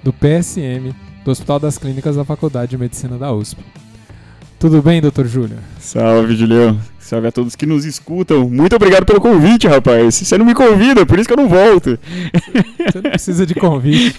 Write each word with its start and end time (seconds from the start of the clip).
do 0.02 0.12
PSM 0.12 0.94
do 1.24 1.30
Hospital 1.30 1.58
das 1.58 1.76
Clínicas 1.78 2.16
da 2.16 2.24
Faculdade 2.24 2.70
de 2.70 2.78
Medicina 2.78 3.18
da 3.18 3.32
USP. 3.32 3.60
Tudo 4.58 4.80
bem, 4.80 5.00
doutor 5.00 5.26
Júlio? 5.26 5.58
Salve, 5.78 6.36
Julião. 6.36 6.80
Salve 6.98 7.28
a 7.28 7.32
todos 7.32 7.54
que 7.54 7.66
nos 7.66 7.84
escutam. 7.84 8.48
Muito 8.48 8.74
obrigado 8.76 9.04
pelo 9.04 9.20
convite, 9.20 9.66
rapaz. 9.66 10.14
Você 10.14 10.38
não 10.38 10.46
me 10.46 10.54
convida, 10.54 11.04
por 11.04 11.18
isso 11.18 11.28
que 11.28 11.34
eu 11.34 11.36
não 11.36 11.48
volto. 11.48 11.98
Você 12.90 13.00
não 13.02 13.10
precisa 13.10 13.44
de 13.44 13.54
convite. 13.54 14.18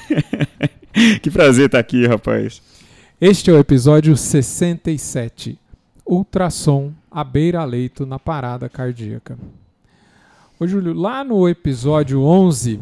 que 1.22 1.31
prazer 1.31 1.66
estar 1.66 1.80
aqui, 1.80 2.05
rapaz. 2.05 2.62
Este 3.20 3.50
é 3.50 3.53
o 3.53 3.58
episódio 3.58 4.16
67. 4.16 5.58
Ultrassom 6.05 6.91
à 7.16 7.24
beira-leito 7.24 8.06
na 8.06 8.20
parada 8.20 8.67
cardíaca. 8.67 9.39
Ô 10.59 10.67
Júlio, 10.67 10.94
lá 10.94 11.23
no 11.23 11.48
episódio 11.48 12.22
11, 12.22 12.78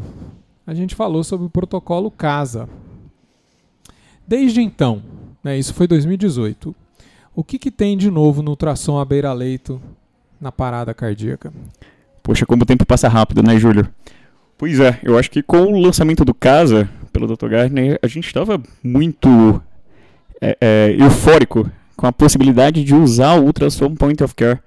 a 0.66 0.74
gente 0.74 0.96
falou 0.96 1.22
sobre 1.22 1.46
o 1.46 1.50
protocolo 1.50 2.10
CASA. 2.10 2.68
Desde 4.26 4.60
então, 4.60 5.00
né, 5.42 5.56
isso 5.56 5.72
foi 5.72 5.86
2018, 5.86 6.74
o 7.32 7.44
que, 7.44 7.60
que 7.60 7.70
tem 7.70 7.96
de 7.96 8.10
novo 8.10 8.42
no 8.42 8.50
ultrassom 8.50 8.98
à 8.98 9.04
beira-leito 9.04 9.80
na 10.40 10.50
parada 10.50 10.92
cardíaca? 10.92 11.52
Poxa, 12.20 12.44
como 12.44 12.64
o 12.64 12.66
tempo 12.66 12.84
passa 12.84 13.08
rápido, 13.08 13.40
né, 13.40 13.56
Júlio? 13.56 13.88
Pois 14.58 14.80
é, 14.80 14.98
eu 15.04 15.16
acho 15.16 15.30
que 15.30 15.44
com 15.44 15.62
o 15.74 15.80
lançamento 15.80 16.24
do 16.24 16.34
CASA, 16.34 16.88
pelo 17.12 17.28
Dr. 17.28 17.50
Gardner, 17.50 18.00
a 18.02 18.08
gente 18.08 18.26
estava 18.26 18.60
muito 18.82 19.62
é, 20.40 20.58
é, 20.60 20.96
eufórico 20.98 21.70
com 22.04 22.08
a 22.08 22.12
possibilidade 22.12 22.84
de 22.84 22.94
usar 22.94 23.40
o 23.40 23.46
ultrassom 23.46 23.94
point 23.94 24.22
of 24.22 24.34
care 24.34 24.60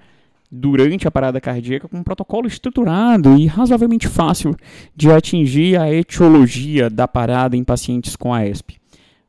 durante 0.49 1.07
a 1.07 1.11
parada 1.11 1.39
cardíaca 1.39 1.87
com 1.87 1.97
um 1.97 2.03
protocolo 2.03 2.47
estruturado 2.47 3.37
e 3.37 3.45
razoavelmente 3.45 4.07
fácil 4.07 4.55
de 4.95 5.11
atingir 5.11 5.79
a 5.79 5.93
etiologia 5.93 6.89
da 6.89 7.07
parada 7.07 7.55
em 7.55 7.63
pacientes 7.63 8.15
com 8.15 8.33
AESP. 8.33 8.77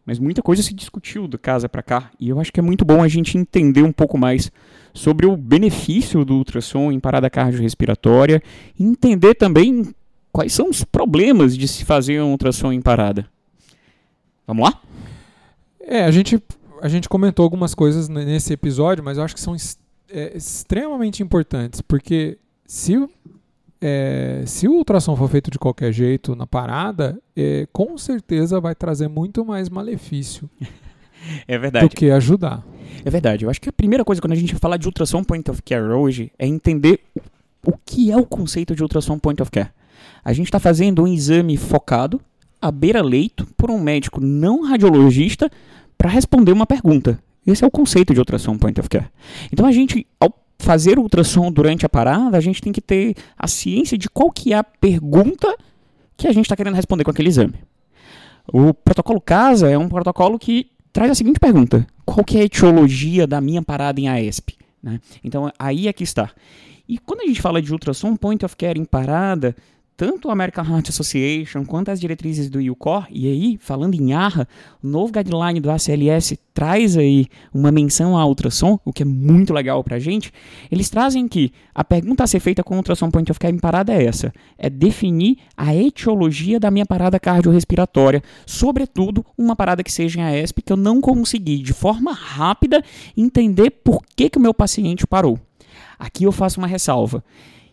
Mas 0.07 0.19
muita 0.19 0.41
coisa 0.41 0.63
se 0.63 0.73
discutiu 0.73 1.29
do 1.29 1.39
casa 1.39 1.69
para 1.69 1.83
cá 1.83 2.11
e 2.19 2.31
eu 2.31 2.41
acho 2.41 2.51
que 2.51 2.59
é 2.59 2.63
muito 2.63 2.83
bom 2.83 3.03
a 3.03 3.09
gente 3.09 3.37
entender 3.37 3.83
um 3.83 3.93
pouco 3.93 4.17
mais 4.17 4.51
sobre 4.95 5.27
o 5.27 5.37
benefício 5.37 6.25
do 6.25 6.37
ultrassom 6.37 6.91
em 6.91 6.99
parada 6.99 7.29
cardiorrespiratória 7.29 8.43
e 8.81 8.85
entender 8.85 9.35
também 9.35 9.95
quais 10.33 10.55
são 10.55 10.71
os 10.71 10.83
problemas 10.83 11.55
de 11.55 11.69
se 11.69 11.85
fazer 11.85 12.23
um 12.23 12.31
ultrassom 12.31 12.73
em 12.73 12.81
parada. 12.81 13.29
Vamos 14.47 14.65
lá? 14.65 14.81
É, 15.83 16.05
a 16.05 16.11
gente 16.11 16.43
a 16.81 16.89
gente 16.89 17.09
comentou 17.09 17.43
algumas 17.43 17.75
coisas 17.75 18.09
nesse 18.09 18.53
episódio, 18.53 19.05
mas 19.05 19.19
eu 19.19 19.25
acho 19.25 19.35
que 19.35 19.41
são 19.41 19.55
é, 20.11 20.37
extremamente 20.37 21.23
importantes, 21.23 21.81
porque 21.81 22.39
se, 22.67 23.09
é, 23.81 24.43
se 24.47 24.69
o 24.69 24.73
ultrassom 24.73 25.17
for 25.17 25.29
feito 25.29 25.51
de 25.51 25.59
qualquer 25.59 25.93
jeito 25.93 26.35
na 26.35 26.47
parada, 26.47 27.19
é, 27.37 27.67
com 27.73 27.97
certeza 27.99 28.61
vai 28.61 28.75
trazer 28.75 29.09
muito 29.09 29.45
mais 29.45 29.69
malefício 29.69 30.49
é 31.47 31.59
verdade. 31.59 31.89
do 31.89 31.95
que 31.95 32.11
ajudar. 32.11 32.65
É 33.05 33.11
verdade. 33.11 33.45
Eu 33.45 33.51
acho 33.51 33.61
que 33.61 33.69
a 33.69 33.73
primeira 33.73 34.05
coisa 34.05 34.21
quando 34.21 34.33
a 34.33 34.37
gente 34.37 34.55
fala 34.57 34.79
de 34.79 34.87
ultrassom 34.87 35.23
point 35.23 35.49
of 35.51 35.63
care 35.63 35.93
hoje 35.93 36.33
é 36.39 36.47
entender 36.47 37.01
o, 37.15 37.71
o 37.71 37.75
que 37.85 38.11
é 38.11 38.17
o 38.17 38.25
conceito 38.25 38.75
de 38.75 38.83
ultrassom 38.83 39.19
point 39.19 39.41
of 39.41 39.51
care. 39.51 39.71
A 40.25 40.33
gente 40.33 40.47
está 40.47 40.59
fazendo 40.59 41.03
um 41.03 41.07
exame 41.07 41.57
focado 41.57 42.21
à 42.61 42.71
beira-leito 42.71 43.47
por 43.57 43.71
um 43.71 43.79
médico 43.79 44.21
não 44.21 44.63
radiologista 44.63 45.51
para 45.99 46.09
responder 46.09 46.53
uma 46.53 46.65
pergunta. 46.65 47.19
Esse 47.47 47.65
é 47.65 47.67
o 47.67 47.71
conceito 47.71 48.15
de 48.15 48.21
ultrassom 48.21 48.57
point 48.57 48.79
of 48.79 48.89
care. 48.89 49.07
Então 49.53 49.67
a 49.67 49.73
gente, 49.73 50.07
ao 50.21 50.33
fazer 50.59 50.99
ultrassom 50.99 51.51
durante 51.51 51.85
a 51.85 51.89
parada, 51.89 52.37
a 52.37 52.41
gente 52.41 52.63
tem 52.63 52.73
que 52.73 52.81
ter 52.81 53.17
a 53.37 53.49
ciência 53.49 53.99
de 53.99 54.09
qual 54.09 54.31
que 54.31 54.53
é 54.53 54.57
a 54.57 54.65
pergunta 54.65 55.55
que 56.17 56.29
a 56.29 56.33
gente 56.33 56.45
está 56.45 56.57
querendo 56.57 56.75
responder 56.75 57.05
com 57.05 57.11
aquele 57.11 57.29
exame. 57.29 57.55
O 58.53 58.73
protocolo 58.73 59.21
CASA 59.21 59.69
é 59.69 59.77
um 59.77 59.89
protocolo 59.89 60.39
que 60.39 60.71
traz 60.93 61.11
a 61.11 61.15
seguinte 61.15 61.39
pergunta: 61.39 61.87
qual 62.05 62.25
que 62.25 62.39
é 62.39 62.43
a 62.43 62.45
etiologia 62.45 63.27
da 63.27 63.41
minha 63.41 63.63
parada 63.63 64.01
em 64.01 64.09
AESP? 64.09 64.57
Né? 64.83 65.01
Então 65.23 65.51
aí 65.59 65.89
é 65.89 65.93
que 65.93 66.05
está. 66.05 66.31
E 66.89 66.99
quando 66.99 67.21
a 67.21 67.27
gente 67.27 67.43
fala 67.43 67.61
de 67.61 67.71
ultrassom 67.73 68.17
point 68.17 68.45
of 68.45 68.57
care 68.57 68.81
em 68.81 68.85
parada, 68.85 69.55
tanto 69.99 70.31
a 70.31 70.33
American 70.33 70.65
Heart 70.65 70.91
Association 70.91 71.65
quanto 71.65 71.91
as 71.91 71.99
diretrizes 71.99 72.49
do 72.49 72.61
UCOR, 72.61 73.09
e 73.11 73.27
aí, 73.27 73.59
falando 73.61 73.95
em 73.95 74.13
ARRA, 74.13 74.47
o 74.81 74.87
novo 74.87 75.13
guideline 75.13 75.59
do 75.59 75.69
ACLS 75.69 76.39
traz 76.55 76.97
aí 76.97 77.27
uma 77.53 77.73
menção 77.73 78.17
à 78.17 78.25
ultrassom, 78.25 78.79
o 78.85 78.93
que 78.93 79.03
é 79.03 79.05
muito 79.05 79.53
legal 79.53 79.83
pra 79.83 79.99
gente. 79.99 80.33
Eles 80.71 80.89
trazem 80.89 81.27
que 81.27 81.51
a 81.75 81.83
pergunta 81.83 82.23
a 82.23 82.29
ser 82.29 82.39
feita 82.39 82.63
com 82.63 82.77
ultrassom 82.77 83.11
point 83.11 83.29
of 83.29 83.41
care 83.41 83.53
em 83.53 83.59
parada 83.59 83.93
é 83.93 84.05
essa: 84.05 84.33
é 84.57 84.71
definir 84.71 85.39
a 85.57 85.75
etiologia 85.75 86.61
da 86.61 86.71
minha 86.71 86.87
parada 86.87 87.19
cardiorrespiratória, 87.19 88.23
sobretudo 88.47 89.27
uma 89.37 89.57
parada 89.57 89.83
que 89.83 89.91
seja 89.91 90.21
em 90.21 90.23
AESP 90.23 90.63
que 90.63 90.73
eu 90.73 90.77
não 90.77 91.01
consegui 91.01 91.59
de 91.59 91.73
forma 91.73 92.13
rápida 92.13 92.85
entender 93.17 93.71
por 93.71 94.01
que, 94.15 94.31
que 94.31 94.39
o 94.39 94.41
meu 94.41 94.55
paciente 94.55 95.09
parou. 95.09 95.41
Aqui 95.99 96.23
eu 96.23 96.31
faço 96.31 96.61
uma 96.61 96.69
ressalva. 96.69 97.25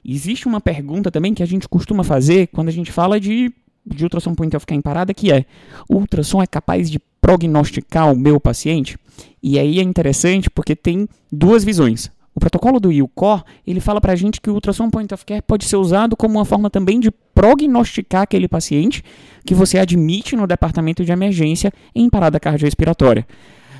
Existe 0.07 0.47
uma 0.47 0.61
pergunta 0.61 1.09
também 1.09 1.33
que 1.33 1.41
a 1.41 1.47
gente 1.47 1.67
costuma 1.67 2.03
fazer 2.03 2.47
quando 2.47 2.67
a 2.67 2.71
gente 2.71 2.91
fala 2.91 3.19
de, 3.19 3.51
de 3.83 4.03
ultrassom 4.03 4.35
point 4.35 4.55
of 4.55 4.63
care 4.63 4.77
em 4.77 4.81
parada, 4.81 5.13
que 5.15 5.31
é: 5.31 5.45
o 5.89 5.95
ultrassom 5.95 6.43
é 6.43 6.47
capaz 6.47 6.91
de 6.91 6.99
prognosticar 7.19 8.13
o 8.13 8.15
meu 8.15 8.39
paciente? 8.39 8.99
E 9.41 9.57
aí 9.57 9.79
é 9.79 9.81
interessante 9.81 10.47
porque 10.47 10.75
tem 10.75 11.07
duas 11.31 11.63
visões. 11.63 12.11
O 12.35 12.39
protocolo 12.39 12.79
do 12.81 12.91
IUCOR, 12.91 13.43
ele 13.65 13.79
fala 13.79 14.01
para 14.01 14.11
a 14.11 14.15
gente 14.15 14.41
que 14.41 14.49
o 14.49 14.53
ultrassom 14.53 14.89
point 14.89 15.11
of 15.13 15.25
care 15.25 15.41
pode 15.41 15.65
ser 15.65 15.77
usado 15.77 16.15
como 16.17 16.37
uma 16.37 16.45
forma 16.45 16.69
também 16.69 16.99
de 16.99 17.09
prognosticar 17.33 18.23
aquele 18.23 18.47
paciente 18.47 19.01
que 19.45 19.55
você 19.55 19.79
admite 19.79 20.35
no 20.35 20.45
departamento 20.45 21.03
de 21.03 21.13
emergência 21.13 21.71
em 21.95 22.09
parada 22.09 22.39
cardiorrespiratória. 22.39 23.25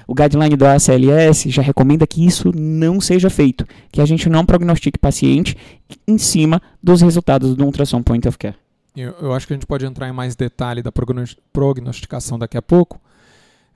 O 0.08 0.14
guideline 0.14 0.56
do 0.56 0.66
ACLS 0.66 1.50
já 1.50 1.62
recomenda 1.62 2.06
que 2.06 2.26
isso 2.26 2.52
não 2.56 3.02
seja 3.02 3.30
feito, 3.30 3.66
que 3.92 4.02
a 4.02 4.06
gente 4.06 4.30
não 4.30 4.46
prognostique 4.46 5.00
paciente 5.00 5.58
em 6.08 6.18
cima 6.18 6.62
dos 6.82 7.02
resultados 7.02 7.56
do 7.56 7.66
ultrassom 7.66 8.04
point 8.04 8.28
of 8.28 8.38
care. 8.38 8.56
Eu, 8.96 9.14
eu 9.22 9.34
acho 9.34 9.46
que 9.46 9.54
a 9.54 9.56
gente 9.56 9.66
pode 9.66 9.86
entrar 9.86 10.08
em 10.08 10.14
mais 10.14 10.36
detalhe 10.36 10.82
da 10.82 10.92
prognosticação 10.92 12.40
daqui 12.40 12.58
a 12.58 12.62
pouco, 12.62 13.02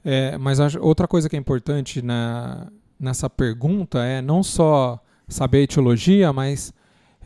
é, 0.04 0.38
mas 0.38 0.60
outra 0.76 1.08
coisa 1.08 1.28
que 1.28 1.36
é 1.36 1.40
importante 1.40 2.02
na, 2.02 2.68
nessa 3.00 3.30
pergunta 3.30 4.00
é 4.00 4.22
não 4.22 4.42
só 4.42 5.00
saber 5.28 5.60
a 5.60 5.62
etiologia, 5.62 6.32
mas 6.32 6.74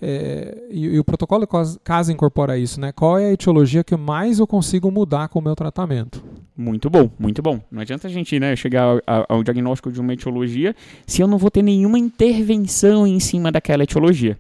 é, 0.06 0.68
e, 0.70 0.86
e, 0.88 1.00
o 1.00 1.04
protocolo 1.04 1.48
casa 1.82 2.12
incorpora 2.12 2.58
isso, 2.58 2.78
né? 2.78 2.92
Qual 2.92 3.18
é 3.18 3.28
a 3.28 3.32
etiologia 3.32 3.86
que 3.86 3.96
mais 3.96 4.38
eu 4.38 4.46
consigo 4.46 4.92
mudar 4.92 5.30
com 5.30 5.40
o 5.40 5.42
meu 5.42 5.56
tratamento? 5.56 6.22
Muito 6.58 6.90
bom, 6.90 7.10
muito 7.18 7.42
bom. 7.42 7.62
Não 7.72 7.82
adianta 7.82 8.08
a 8.08 8.12
gente 8.12 8.38
né, 8.38 8.54
chegar 8.58 9.02
ao, 9.08 9.42
diagnóstico 9.42 9.90
de 9.90 10.02
uma 10.02 10.12
etiologia 10.12 10.76
se 11.08 11.22
eu 11.22 11.28
não 11.28 11.38
vou 11.38 11.50
ter 11.50 11.62
nenhuma 11.62 11.98
intervenção 11.98 13.08
em 13.08 13.18
cima 13.22 13.50
daquela 13.50 13.84
etiologia. 13.84 14.38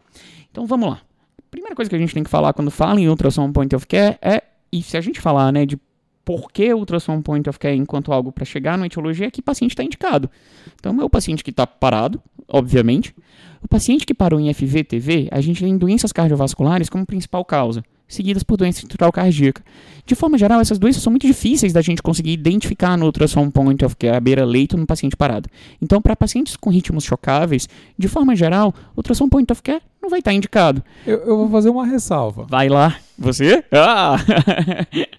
Então 0.51 0.65
vamos 0.65 0.89
lá. 0.89 1.01
A 1.39 1.49
primeira 1.49 1.75
coisa 1.75 1.89
que 1.89 1.95
a 1.95 1.99
gente 1.99 2.13
tem 2.13 2.23
que 2.25 2.29
falar 2.29 2.51
quando 2.51 2.69
fala 2.69 2.99
em 2.99 3.07
ultrassom 3.07 3.49
point 3.53 3.73
of 3.73 3.87
care 3.87 4.17
é, 4.21 4.43
e 4.69 4.81
se 4.81 4.97
a 4.97 5.01
gente 5.01 5.21
falar 5.21 5.49
né, 5.53 5.65
de 5.65 5.79
por 6.25 6.51
que 6.51 6.73
ultrassom 6.73 7.21
point 7.21 7.49
of 7.49 7.57
care 7.57 7.77
enquanto 7.77 8.11
algo 8.11 8.33
para 8.33 8.43
chegar 8.43 8.77
numa 8.77 8.87
etiologia, 8.87 9.27
é 9.27 9.31
que 9.31 9.41
paciente 9.41 9.71
está 9.71 9.83
indicado. 9.83 10.29
Então 10.75 10.99
é 10.99 11.05
o 11.05 11.09
paciente 11.09 11.41
que 11.41 11.51
está 11.51 11.65
parado, 11.65 12.21
obviamente, 12.49 13.15
o 13.63 13.67
paciente 13.67 14.05
que 14.05 14.13
parou 14.13 14.39
em 14.39 14.53
FVTV, 14.53 15.29
a 15.31 15.39
gente 15.39 15.63
tem 15.63 15.77
doenças 15.77 16.11
cardiovasculares 16.11 16.89
como 16.89 17.05
principal 17.05 17.45
causa, 17.45 17.83
seguidas 18.07 18.43
por 18.43 18.57
doença 18.57 18.79
estrutural 18.79 19.11
cardíaca. 19.11 19.63
De 20.05 20.15
forma 20.15 20.37
geral, 20.37 20.59
essas 20.59 20.77
doenças 20.77 21.01
são 21.01 21.11
muito 21.11 21.25
difíceis 21.25 21.71
da 21.71 21.81
gente 21.81 22.01
conseguir 22.01 22.33
identificar 22.33 22.97
no 22.97 23.05
ultrassom 23.05 23.49
point 23.49 23.83
of 23.85 23.95
care, 23.95 24.17
a 24.17 24.19
beira-leito, 24.19 24.75
no 24.75 24.85
paciente 24.85 25.15
parado. 25.15 25.49
Então, 25.81 26.01
para 26.01 26.13
pacientes 26.13 26.57
com 26.57 26.69
ritmos 26.69 27.05
chocáveis, 27.05 27.69
de 27.97 28.07
forma 28.09 28.35
geral, 28.35 28.73
o 28.95 28.99
ultrassom 28.99 29.29
point 29.29 29.49
of 29.51 29.61
care 29.61 29.81
não 30.01 30.09
vai 30.09 30.19
estar 30.19 30.33
indicado. 30.33 30.83
Eu, 31.07 31.19
eu 31.19 31.37
vou 31.37 31.49
fazer 31.49 31.69
uma 31.69 31.85
ressalva. 31.85 32.45
Vai 32.49 32.67
lá. 32.67 32.97
Você? 33.17 33.63
Ah! 33.71 34.17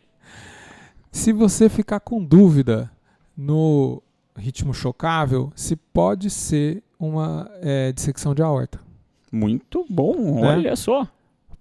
Se 1.10 1.32
você 1.32 1.70
ficar 1.70 2.00
com 2.00 2.22
dúvida 2.22 2.90
no 3.34 4.02
ritmo 4.36 4.74
chocável, 4.74 5.52
se 5.54 5.76
pode 5.76 6.30
ser 6.30 6.82
uma 6.98 7.50
é, 7.60 7.92
dissecção 7.92 8.34
de 8.34 8.42
aorta. 8.42 8.80
Muito 9.30 9.84
bom, 9.88 10.40
Né? 10.40 10.56
olha 10.56 10.76
só. 10.76 11.06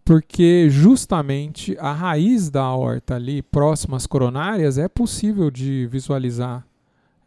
Porque 0.05 0.67
justamente 0.69 1.77
a 1.79 1.93
raiz 1.93 2.49
da 2.49 2.61
aorta 2.61 3.15
ali, 3.15 3.41
próxima 3.41 3.95
às 3.95 4.05
coronárias, 4.05 4.77
é 4.77 4.87
possível 4.87 5.49
de 5.49 5.87
visualizar 5.87 6.65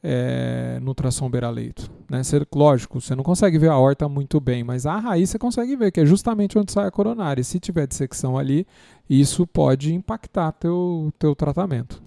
é, 0.03 0.79
no 0.81 0.89
ultrassom 0.89 1.29
beira-leito. 1.29 1.91
Né? 2.09 2.21
Lógico, 2.55 3.01
você 3.01 3.15
não 3.15 3.25
consegue 3.25 3.59
ver 3.59 3.71
a 3.71 3.73
aorta 3.73 4.09
muito 4.09 4.39
bem, 4.41 4.63
mas 4.63 4.87
a 4.87 4.99
raiz 4.99 5.31
você 5.31 5.39
consegue 5.39 5.75
ver, 5.75 5.91
que 5.91 6.01
é 6.01 6.07
justamente 6.07 6.59
onde 6.59 6.71
sai 6.71 6.87
a 6.87 6.91
coronária. 6.91 7.41
E 7.41 7.45
se 7.45 7.59
tiver 7.59 7.87
dissecção 7.87 8.37
ali, 8.39 8.67
isso 9.09 9.47
pode 9.47 9.93
impactar 9.93 10.53
teu, 10.53 11.13
teu 11.19 11.35
tratamento. 11.35 12.03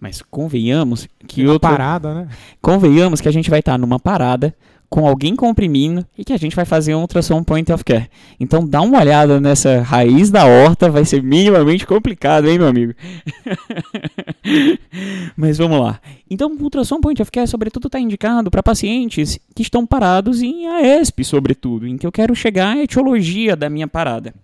Mas 0.00 0.22
convenhamos 0.22 1.08
que 1.26 1.42
Uma 1.42 1.52
outro, 1.54 1.68
parada, 1.68 2.14
né? 2.14 2.28
convenhamos 2.60 3.20
que 3.20 3.28
a 3.28 3.32
gente 3.32 3.50
vai 3.50 3.60
estar 3.60 3.78
numa 3.78 3.98
parada 3.98 4.54
com 4.88 5.06
alguém 5.06 5.36
comprimindo 5.36 6.06
e 6.16 6.24
que 6.24 6.32
a 6.32 6.36
gente 6.36 6.56
vai 6.56 6.64
fazer 6.64 6.94
um 6.94 7.00
ultrassom 7.00 7.42
point 7.44 7.70
of 7.70 7.84
care. 7.84 8.08
Então 8.40 8.66
dá 8.66 8.80
uma 8.80 8.98
olhada 8.98 9.40
nessa 9.40 9.82
raiz 9.82 10.30
da 10.30 10.46
horta, 10.46 10.90
vai 10.90 11.04
ser 11.04 11.22
minimamente 11.22 11.86
complicado, 11.86 12.48
hein, 12.48 12.58
meu 12.58 12.68
amigo? 12.68 12.94
Mas 15.36 15.58
vamos 15.58 15.78
lá. 15.80 16.00
Então, 16.30 16.50
o 16.54 16.62
ultrassom 16.62 17.00
point 17.00 17.20
of 17.20 17.30
care, 17.30 17.46
sobretudo, 17.46 17.88
está 17.88 18.00
indicado 18.00 18.50
para 18.50 18.62
pacientes 18.62 19.38
que 19.54 19.62
estão 19.62 19.86
parados 19.86 20.42
em 20.42 20.66
AESP, 20.66 21.24
sobretudo, 21.24 21.86
em 21.86 21.96
que 21.98 22.06
eu 22.06 22.12
quero 22.12 22.34
chegar 22.34 22.76
à 22.76 22.82
etiologia 22.82 23.54
da 23.54 23.68
minha 23.68 23.86
parada. 23.86 24.34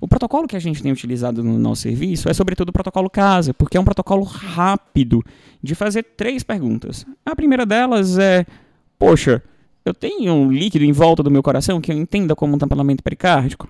O 0.00 0.06
protocolo 0.06 0.46
que 0.46 0.56
a 0.56 0.60
gente 0.60 0.82
tem 0.82 0.92
utilizado 0.92 1.42
no 1.42 1.58
nosso 1.58 1.82
serviço 1.82 2.28
é, 2.28 2.34
sobretudo, 2.34 2.68
o 2.68 2.72
protocolo 2.72 3.08
CASA, 3.08 3.54
porque 3.54 3.76
é 3.76 3.80
um 3.80 3.84
protocolo 3.84 4.24
rápido 4.24 5.24
de 5.62 5.74
fazer 5.74 6.02
três 6.02 6.42
perguntas. 6.42 7.06
A 7.24 7.34
primeira 7.34 7.64
delas 7.64 8.18
é: 8.18 8.44
Poxa, 8.98 9.42
eu 9.88 9.94
tenho 9.94 10.32
um 10.32 10.50
líquido 10.50 10.84
em 10.84 10.92
volta 10.92 11.22
do 11.22 11.30
meu 11.30 11.42
coração 11.42 11.80
que 11.80 11.92
eu 11.92 11.96
entenda 11.96 12.34
como 12.34 12.54
um 12.54 12.58
tamponamento 12.58 13.02
pericárdico? 13.02 13.68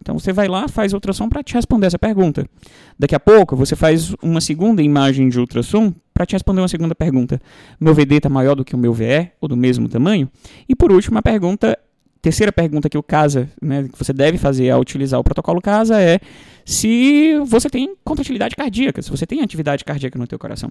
Então 0.00 0.18
você 0.18 0.32
vai 0.32 0.48
lá, 0.48 0.66
faz 0.66 0.92
ultrassom 0.92 1.28
para 1.28 1.42
te 1.42 1.54
responder 1.54 1.86
essa 1.86 1.98
pergunta. 1.98 2.46
Daqui 2.98 3.14
a 3.14 3.20
pouco 3.20 3.54
você 3.54 3.76
faz 3.76 4.14
uma 4.22 4.40
segunda 4.40 4.82
imagem 4.82 5.28
de 5.28 5.38
ultrassom 5.38 5.92
para 6.14 6.24
te 6.24 6.32
responder 6.32 6.60
uma 6.62 6.68
segunda 6.68 6.94
pergunta. 6.94 7.40
Meu 7.78 7.94
VD 7.94 8.16
está 8.16 8.28
maior 8.28 8.54
do 8.54 8.64
que 8.64 8.74
o 8.74 8.78
meu 8.78 8.92
VE 8.94 9.30
ou 9.40 9.48
do 9.48 9.56
mesmo 9.56 9.88
tamanho? 9.88 10.28
E 10.68 10.74
por 10.74 10.90
último, 10.90 11.18
a 11.18 11.22
pergunta, 11.22 11.78
terceira 12.20 12.52
pergunta 12.52 12.88
que 12.88 12.98
o 12.98 13.02
CASA, 13.02 13.48
né, 13.60 13.88
que 13.90 13.98
você 13.98 14.12
deve 14.12 14.38
fazer 14.38 14.70
ao 14.70 14.80
utilizar 14.80 15.18
o 15.18 15.24
protocolo 15.24 15.60
CASA 15.60 16.00
é 16.00 16.20
se 16.64 17.38
você 17.46 17.68
tem 17.68 17.96
contratilidade 18.04 18.54
cardíaca, 18.54 19.02
se 19.02 19.10
você 19.10 19.26
tem 19.26 19.40
atividade 19.40 19.84
cardíaca 19.84 20.18
no 20.18 20.26
teu 20.26 20.38
coração. 20.38 20.70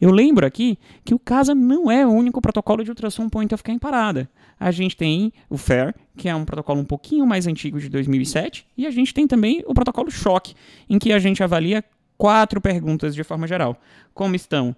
Eu 0.00 0.10
lembro 0.10 0.46
aqui 0.46 0.78
que 1.04 1.14
o 1.14 1.18
CASA 1.18 1.54
não 1.54 1.90
é 1.90 2.06
o 2.06 2.10
único 2.10 2.40
protocolo 2.40 2.84
de 2.84 2.90
ultrassom 2.90 3.28
point 3.28 3.52
of 3.54 3.62
care 3.62 3.74
em 3.74 3.78
parada. 3.78 4.28
A 4.58 4.70
gente 4.70 4.96
tem 4.96 5.32
o 5.48 5.56
FAIR, 5.56 5.94
que 6.16 6.28
é 6.28 6.34
um 6.34 6.44
protocolo 6.44 6.80
um 6.80 6.84
pouquinho 6.84 7.26
mais 7.26 7.46
antigo 7.46 7.80
de 7.80 7.88
2007, 7.88 8.66
e 8.76 8.86
a 8.86 8.90
gente 8.90 9.14
tem 9.14 9.26
também 9.26 9.64
o 9.66 9.72
protocolo 9.72 10.10
SHOCK, 10.10 10.54
em 10.88 10.98
que 10.98 11.12
a 11.12 11.18
gente 11.18 11.42
avalia 11.42 11.82
quatro 12.18 12.60
perguntas 12.60 13.14
de 13.14 13.24
forma 13.24 13.46
geral. 13.46 13.80
Como 14.12 14.36
estão 14.36 14.76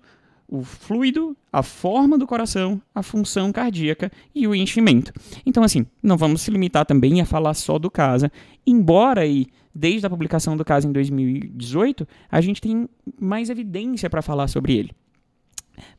o 0.52 0.62
fluido, 0.62 1.34
a 1.50 1.62
forma 1.62 2.18
do 2.18 2.26
coração, 2.26 2.78
a 2.94 3.02
função 3.02 3.50
cardíaca 3.50 4.12
e 4.34 4.46
o 4.46 4.54
enchimento. 4.54 5.10
Então, 5.46 5.64
assim, 5.64 5.86
não 6.02 6.18
vamos 6.18 6.42
se 6.42 6.50
limitar 6.50 6.84
também 6.84 7.22
a 7.22 7.24
falar 7.24 7.54
só 7.54 7.78
do 7.78 7.90
CASA, 7.90 8.30
embora 8.66 9.22
aí, 9.22 9.46
desde 9.74 10.06
a 10.06 10.10
publicação 10.10 10.54
do 10.54 10.62
CASA 10.62 10.86
em 10.86 10.92
2018, 10.92 12.06
a 12.30 12.38
gente 12.42 12.60
tem 12.60 12.86
mais 13.18 13.48
evidência 13.48 14.10
para 14.10 14.20
falar 14.20 14.46
sobre 14.46 14.76
ele. 14.76 14.90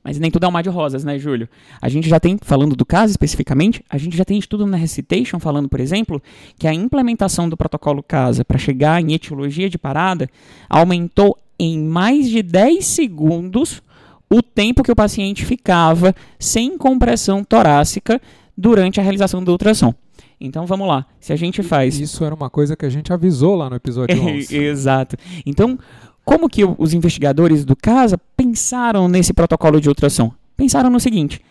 Mas 0.03 0.19
nem 0.19 0.29
tudo 0.29 0.45
é 0.45 0.47
um 0.47 0.51
mar 0.51 0.61
de 0.61 0.69
rosas, 0.69 1.03
né, 1.03 1.17
Júlio? 1.17 1.49
A 1.81 1.89
gente 1.89 2.07
já 2.07 2.19
tem, 2.19 2.37
falando 2.39 2.75
do 2.75 2.85
caso 2.85 3.09
especificamente, 3.09 3.83
a 3.89 3.97
gente 3.97 4.15
já 4.15 4.23
tem 4.23 4.37
estudo 4.37 4.67
na 4.67 4.77
Recitation 4.77 5.39
falando, 5.39 5.67
por 5.67 5.79
exemplo, 5.79 6.21
que 6.59 6.67
a 6.67 6.73
implementação 6.75 7.49
do 7.49 7.57
protocolo 7.57 8.03
CASA 8.03 8.45
para 8.45 8.59
chegar 8.59 9.01
em 9.01 9.13
etiologia 9.13 9.67
de 9.67 9.79
parada 9.79 10.29
aumentou 10.69 11.39
em 11.57 11.79
mais 11.79 12.29
de 12.29 12.43
10 12.43 12.85
segundos 12.85 13.81
o 14.29 14.41
tempo 14.41 14.83
que 14.83 14.91
o 14.91 14.95
paciente 14.95 15.45
ficava 15.45 16.13
sem 16.39 16.77
compressão 16.77 17.43
torácica 17.43 18.21
durante 18.57 18.99
a 18.99 19.03
realização 19.03 19.43
do 19.43 19.51
ultrassom. 19.51 19.93
Então 20.39 20.65
vamos 20.65 20.87
lá, 20.87 21.05
se 21.19 21.31
a 21.31 21.35
gente 21.35 21.63
faz 21.63 21.99
Isso 21.99 22.23
era 22.25 22.35
uma 22.35 22.49
coisa 22.49 22.75
que 22.75 22.85
a 22.85 22.89
gente 22.89 23.13
avisou 23.13 23.55
lá 23.55 23.69
no 23.69 23.75
episódio 23.75 24.19
11. 24.21 24.55
Exato. 24.55 25.15
Então, 25.45 25.79
como 26.25 26.49
que 26.49 26.63
os 26.65 26.93
investigadores 26.93 27.63
do 27.63 27.75
CASA 27.75 28.17
pensaram 28.35 29.07
nesse 29.07 29.33
protocolo 29.33 29.79
de 29.79 29.89
ultrassom? 29.89 30.31
Pensaram 30.55 30.89
no 30.89 30.99
seguinte: 30.99 31.41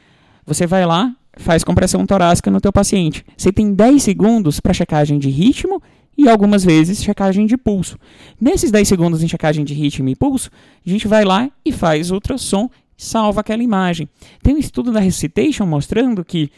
você 0.47 0.67
vai 0.67 0.85
lá, 0.85 1.15
faz 1.37 1.65
compressão 1.65 2.05
torácica 2.07 2.51
no 2.51 2.61
teu 2.61 2.73
paciente. 2.73 3.25
Você 3.37 3.53
tem 3.53 3.73
10 3.73 4.03
segundos 4.03 4.61
para 4.61 4.73
checagem 4.73 5.19
de 5.19 5.31
ritmo 5.31 5.83
e 6.17 6.29
algumas 6.29 6.65
vezes 6.65 7.03
checagem 7.03 7.47
de 7.47 7.57
pulso. 7.57 7.99
Nesses 8.41 8.71
10 8.71 8.87
segundos 8.87 9.23
em 9.23 9.29
checagem 9.29 9.65
de 9.65 9.75
ritmo 9.75 10.09
e 10.09 10.17
pulso, 10.17 10.51
a 10.85 10.89
gente 10.89 11.09
vai 11.09 11.25
lá 11.25 11.51
e 11.65 11.73
faz 11.73 12.11
ultrassom, 12.11 12.69
salva 12.97 13.41
aquela 13.41 13.63
imagem. 13.63 14.09
Tem 14.43 14.55
um 14.55 14.59
estudo 14.59 14.93
da 14.93 15.01
Recitation 15.01 15.67
mostrando 15.67 16.25
que 16.25 16.51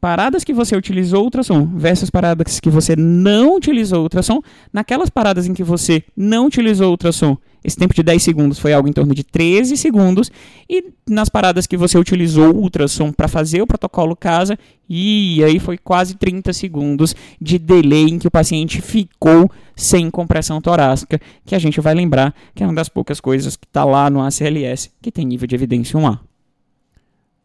paradas 0.00 0.44
que 0.44 0.52
você 0.52 0.76
utilizou 0.76 1.24
ultrassom 1.24 1.66
versus 1.76 2.10
paradas 2.10 2.60
que 2.60 2.70
você 2.70 2.94
não 2.96 3.56
utilizou 3.56 4.02
ultrassom, 4.02 4.40
naquelas 4.72 5.10
paradas 5.10 5.46
em 5.46 5.54
que 5.54 5.64
você 5.64 6.02
não 6.16 6.46
utilizou 6.46 6.90
ultrassom, 6.90 7.36
esse 7.64 7.78
tempo 7.78 7.94
de 7.94 8.02
10 8.02 8.22
segundos 8.22 8.58
foi 8.58 8.74
algo 8.74 8.86
em 8.86 8.92
torno 8.92 9.14
de 9.14 9.24
13 9.24 9.74
segundos, 9.78 10.30
e 10.68 10.92
nas 11.08 11.30
paradas 11.30 11.66
que 11.66 11.78
você 11.78 11.96
utilizou 11.96 12.54
ultrassom 12.54 13.10
para 13.10 13.26
fazer 13.26 13.62
o 13.62 13.66
protocolo 13.66 14.14
casa, 14.14 14.58
e 14.86 15.42
aí 15.42 15.58
foi 15.58 15.78
quase 15.78 16.14
30 16.14 16.52
segundos 16.52 17.16
de 17.40 17.58
delay 17.58 18.04
em 18.04 18.18
que 18.18 18.28
o 18.28 18.30
paciente 18.30 18.82
ficou 18.82 19.50
sem 19.74 20.10
compressão 20.10 20.60
torácica, 20.60 21.18
que 21.46 21.54
a 21.54 21.58
gente 21.58 21.80
vai 21.80 21.94
lembrar 21.94 22.34
que 22.54 22.62
é 22.62 22.66
uma 22.66 22.74
das 22.74 22.90
poucas 22.90 23.18
coisas 23.18 23.56
que 23.56 23.66
está 23.66 23.82
lá 23.82 24.10
no 24.10 24.20
ACLS 24.20 24.90
que 25.00 25.10
tem 25.10 25.24
nível 25.24 25.48
de 25.48 25.54
evidência 25.54 25.98
1A. 25.98 26.18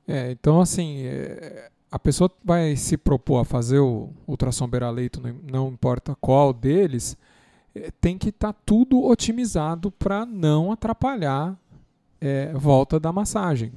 É, 0.06 0.31
então 0.31 0.60
assim, 0.60 1.04
é, 1.04 1.69
a 1.91 1.97
pessoa 1.97 2.31
vai 2.44 2.75
se 2.75 2.97
propor 2.97 3.39
a 3.39 3.45
fazer 3.45 3.80
o 3.80 4.09
ultrassom 4.27 4.68
beira-leito, 4.68 5.21
não, 5.51 5.69
importa 5.69 6.15
qual 6.21 6.53
deles, 6.53 7.18
é, 7.74 7.91
tem 8.00 8.18
que 8.18 8.30
estar 8.30 8.53
tudo 8.65 9.03
otimizado 9.03 9.91
para 9.91 10.25
não 10.25 10.71
atrapalhar 10.71 11.57
é, 12.21 12.51
volta 12.53 13.00
da 13.00 13.12
massagem. 13.12 13.71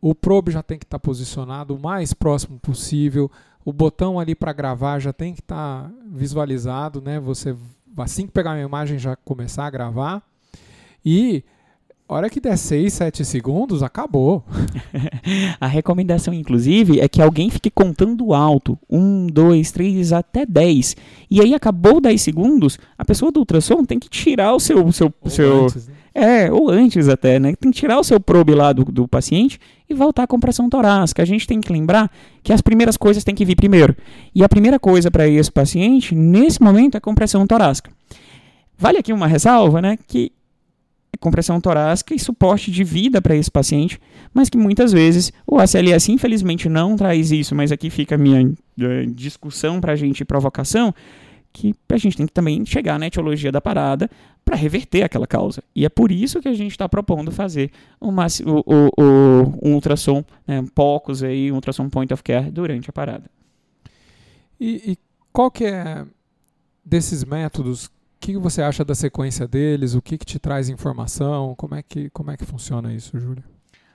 O 0.00 0.14
probe 0.14 0.52
já 0.52 0.62
tem 0.62 0.78
que 0.78 0.84
estar 0.84 0.98
posicionado 0.98 1.74
o 1.74 1.80
mais 1.80 2.12
próximo 2.12 2.58
possível. 2.58 3.30
O 3.64 3.72
botão 3.72 4.18
ali 4.18 4.34
para 4.34 4.52
gravar 4.52 4.98
já 4.98 5.12
tem 5.12 5.32
que 5.32 5.40
estar 5.40 5.90
visualizado, 6.10 7.00
né? 7.00 7.20
Você 7.20 7.56
assim 7.96 8.26
que 8.26 8.32
pegar 8.32 8.52
a 8.52 8.60
imagem 8.60 8.98
já 8.98 9.14
começar 9.16 9.66
a 9.66 9.70
gravar. 9.70 10.22
E 11.04 11.44
hora 12.12 12.30
que 12.30 12.40
der 12.40 12.56
6, 12.56 12.92
7 12.92 13.24
segundos, 13.24 13.82
acabou. 13.82 14.44
A 15.60 15.66
recomendação, 15.66 16.32
inclusive, 16.32 17.00
é 17.00 17.08
que 17.08 17.22
alguém 17.22 17.50
fique 17.50 17.70
contando 17.70 18.34
alto. 18.34 18.78
Um, 18.88 19.26
dois, 19.26 19.70
três, 19.70 20.12
até 20.12 20.44
10. 20.46 20.96
E 21.30 21.40
aí 21.40 21.54
acabou 21.54 22.00
10 22.00 22.20
segundos, 22.20 22.78
a 22.96 23.04
pessoa 23.04 23.32
do 23.32 23.40
ultrassom 23.40 23.84
tem 23.84 23.98
que 23.98 24.08
tirar 24.08 24.54
o 24.54 24.60
seu. 24.60 24.90
seu, 24.92 25.12
Ou 25.22 25.30
seu 25.30 25.64
antes, 25.64 25.88
né? 25.88 25.94
é, 26.14 26.52
ou 26.52 26.70
antes 26.70 27.08
até, 27.08 27.38
né? 27.38 27.54
Tem 27.58 27.70
que 27.70 27.78
tirar 27.78 27.98
o 27.98 28.04
seu 28.04 28.20
probe 28.20 28.54
lá 28.54 28.72
do, 28.72 28.84
do 28.84 29.08
paciente 29.08 29.58
e 29.88 29.94
voltar 29.94 30.26
com 30.26 30.38
pressão 30.38 30.68
torácica. 30.68 31.22
A 31.22 31.26
gente 31.26 31.46
tem 31.46 31.60
que 31.60 31.72
lembrar 31.72 32.10
que 32.42 32.52
as 32.52 32.60
primeiras 32.60 32.96
coisas 32.96 33.24
têm 33.24 33.34
que 33.34 33.44
vir 33.44 33.56
primeiro. 33.56 33.96
E 34.34 34.44
a 34.44 34.48
primeira 34.48 34.78
coisa 34.78 35.10
para 35.10 35.26
esse 35.26 35.50
paciente, 35.50 36.14
nesse 36.14 36.62
momento, 36.62 36.96
é 36.96 37.00
compressão 37.00 37.46
torácica. 37.46 37.90
Vale 38.76 38.98
aqui 38.98 39.12
uma 39.12 39.26
ressalva, 39.26 39.80
né? 39.80 39.98
Que 40.06 40.32
compressão 41.22 41.60
torácica 41.60 42.14
e 42.14 42.18
suporte 42.18 42.70
de 42.70 42.82
vida 42.82 43.22
para 43.22 43.36
esse 43.36 43.50
paciente, 43.50 43.98
mas 44.34 44.50
que 44.50 44.58
muitas 44.58 44.92
vezes 44.92 45.32
o 45.46 45.58
ACLS 45.58 46.10
infelizmente 46.10 46.68
não 46.68 46.96
traz 46.96 47.30
isso, 47.30 47.54
mas 47.54 47.70
aqui 47.70 47.88
fica 47.88 48.16
a 48.16 48.18
minha 48.18 48.52
eh, 48.80 49.06
discussão 49.06 49.80
para 49.80 49.92
a 49.92 49.96
gente 49.96 50.20
e 50.20 50.24
provocação, 50.24 50.92
que 51.52 51.74
a 51.88 51.96
gente 51.96 52.16
tem 52.16 52.26
que 52.26 52.32
também 52.32 52.64
chegar 52.66 52.98
na 52.98 53.06
etiologia 53.06 53.52
da 53.52 53.60
parada 53.60 54.10
para 54.44 54.56
reverter 54.56 55.02
aquela 55.02 55.26
causa. 55.26 55.62
E 55.76 55.84
é 55.84 55.88
por 55.88 56.10
isso 56.10 56.40
que 56.40 56.48
a 56.48 56.54
gente 56.54 56.72
está 56.72 56.88
propondo 56.88 57.30
fazer 57.30 57.70
uma, 58.00 58.26
o, 58.44 58.74
o, 58.74 58.90
o, 58.98 59.68
um 59.68 59.74
ultrassom, 59.74 60.24
né, 60.46 60.64
POCOS 60.74 61.22
aí, 61.22 61.52
um 61.52 61.56
ultrassom 61.56 61.88
point 61.88 62.12
of 62.12 62.22
care 62.22 62.50
durante 62.50 62.90
a 62.90 62.92
parada. 62.92 63.30
E, 64.58 64.92
e 64.92 64.98
qual 65.32 65.50
que 65.50 65.64
é 65.64 66.04
desses 66.84 67.24
métodos? 67.24 67.90
Que 68.22 68.36
você 68.38 68.62
acha 68.62 68.84
da 68.84 68.94
sequência 68.94 69.48
deles? 69.48 69.96
O 69.96 70.00
que, 70.00 70.16
que 70.16 70.24
te 70.24 70.38
traz 70.38 70.68
informação? 70.68 71.56
Como 71.56 71.74
é 71.74 71.82
que, 71.82 72.08
como 72.10 72.30
é 72.30 72.36
que 72.36 72.44
funciona 72.44 72.94
isso, 72.94 73.18
Júlio? 73.18 73.42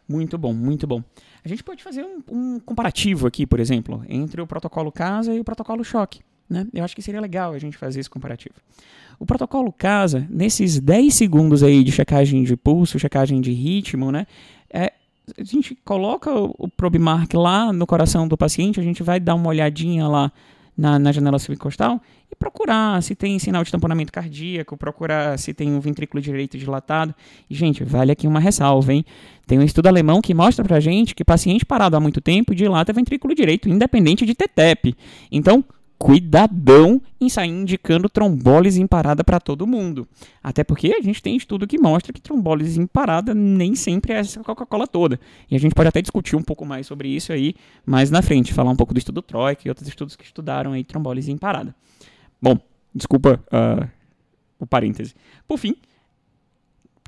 Muito 0.06 0.38
bom, 0.38 0.54
muito 0.54 0.86
bom. 0.86 1.02
A 1.46 1.48
gente 1.48 1.64
pode 1.64 1.82
fazer 1.82 2.04
um, 2.04 2.22
um 2.30 2.60
comparativo 2.60 3.26
aqui, 3.26 3.48
por 3.48 3.58
exemplo, 3.58 4.04
entre 4.10 4.42
o 4.42 4.46
protocolo 4.46 4.92
CASA 4.92 5.34
e 5.34 5.40
o 5.40 5.46
protocolo 5.46 5.82
choque. 5.82 6.20
Né? 6.50 6.68
Eu 6.74 6.84
acho 6.84 6.94
que 6.94 7.02
seria 7.02 7.22
legal 7.22 7.54
a 7.54 7.58
gente 7.58 7.78
fazer 7.78 8.02
esse 8.02 8.10
comparativo. 8.10 8.56
O 9.18 9.26
protocolo 9.26 9.72
CASA, 9.72 10.28
nesses 10.30 10.78
10 10.78 11.14
segundos 11.14 11.64
aí 11.64 11.82
de 11.82 11.94
checagem 11.94 12.44
de 12.44 12.58
pulso, 12.58 13.00
checagem 13.00 13.40
de 13.40 13.54
ritmo, 13.54 14.12
né? 14.12 14.28
É, 14.70 14.92
a 15.38 15.44
gente 15.44 15.74
coloca 15.86 16.30
o, 16.30 16.54
o 16.60 16.68
probe 16.68 17.00
mark 17.00 17.34
lá 17.34 17.72
no 17.72 17.88
coração 17.88 18.28
do 18.28 18.38
paciente, 18.38 18.78
a 18.78 18.84
gente 18.84 19.02
vai 19.02 19.22
dar 19.22 19.36
uma 19.36 19.48
olhadinha 19.48 20.06
lá 20.06 20.34
na, 20.78 21.00
na 21.00 21.12
janela 21.12 21.40
subcostal 21.40 22.00
e 22.32 22.36
procurar 22.36 23.02
se 23.02 23.16
tem 23.16 23.40
sinal 23.40 23.64
de 23.64 23.72
tamponamento 23.72 24.12
cardíaco, 24.12 24.78
procurar 24.78 25.40
se 25.40 25.54
tem 25.54 25.74
um 25.74 25.80
ventrículo 25.80 26.22
direito 26.22 26.58
dilatado. 26.58 27.16
E, 27.50 27.56
gente, 27.56 27.84
vale 27.84 28.12
aqui 28.12 28.28
uma 28.28 28.40
ressalva, 28.40 28.94
hein? 28.94 29.04
Tem 29.48 29.58
um 29.58 29.64
estudo 29.64 29.88
alemão 29.88 30.22
que 30.22 30.34
mostra 30.34 30.64
pra 30.64 30.80
gente 30.80 31.16
que 31.16 31.24
paciente 31.24 31.66
parado 31.66 31.96
há 31.96 32.00
muito 32.00 32.22
tempo 32.22 32.54
dilata 32.54 32.94
ventrículo 32.94 33.34
direito, 33.34 33.70
independente 33.70 34.26
de 34.26 34.36
TTEP. 34.36 34.96
Então, 35.32 35.64
cuidadão 35.98 37.02
em 37.20 37.28
sair 37.28 37.50
indicando 37.50 38.08
trombólise 38.08 38.82
em 38.82 38.88
parada 38.88 39.24
para 39.24 39.40
todo 39.40 39.66
mundo. 39.66 40.08
Até 40.44 40.64
porque 40.64 40.94
a 40.98 41.02
gente 41.02 41.22
tem 41.22 41.36
estudo 41.36 41.66
que 41.66 41.80
mostra 41.80 42.14
que 42.14 42.22
trombólise 42.22 42.80
em 42.80 42.86
parada 42.86 43.34
nem 43.34 43.74
sempre 43.76 44.14
é 44.14 44.18
essa 44.18 44.40
Coca-Cola 44.42 44.86
toda. 44.86 45.20
E 45.50 45.56
a 45.56 45.60
gente 45.60 45.74
pode 45.74 45.90
até 45.90 46.02
discutir 46.02 46.36
um 46.36 46.44
pouco 46.44 46.66
mais 46.66 46.86
sobre 46.86 47.10
isso 47.10 47.34
aí 47.34 47.56
mais 47.86 48.12
na 48.12 48.22
frente, 48.22 48.54
falar 48.54 48.72
um 48.72 48.76
pouco 48.76 48.94
do 48.94 48.98
estudo 48.98 49.22
Troika 49.22 49.64
e 49.66 49.70
outros 49.70 49.88
estudos 49.88 50.16
que 50.16 50.24
estudaram 50.24 50.74
aí 50.74 50.84
trombólise 50.84 51.32
em 51.32 51.38
parada. 51.38 51.76
Bom, 52.42 52.60
desculpa 52.94 53.44
uh, 53.48 53.90
o 54.60 54.68
parêntese. 54.68 55.16
Por 55.48 55.58
fim, 55.58 55.76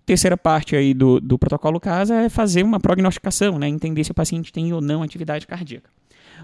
terceira 0.06 0.36
parte 0.36 0.76
aí 0.76 0.96
do, 0.96 1.20
do 1.20 1.38
protocolo 1.38 1.80
CASA 1.80 2.16
é 2.16 2.30
fazer 2.30 2.64
uma 2.64 2.80
prognosticação, 2.80 3.60
né? 3.60 3.68
entender 3.68 4.04
se 4.04 4.12
o 4.12 4.16
paciente 4.16 4.52
tem 4.52 4.74
ou 4.74 4.82
não 4.82 5.04
atividade 5.04 5.46
cardíaca. 5.46 5.92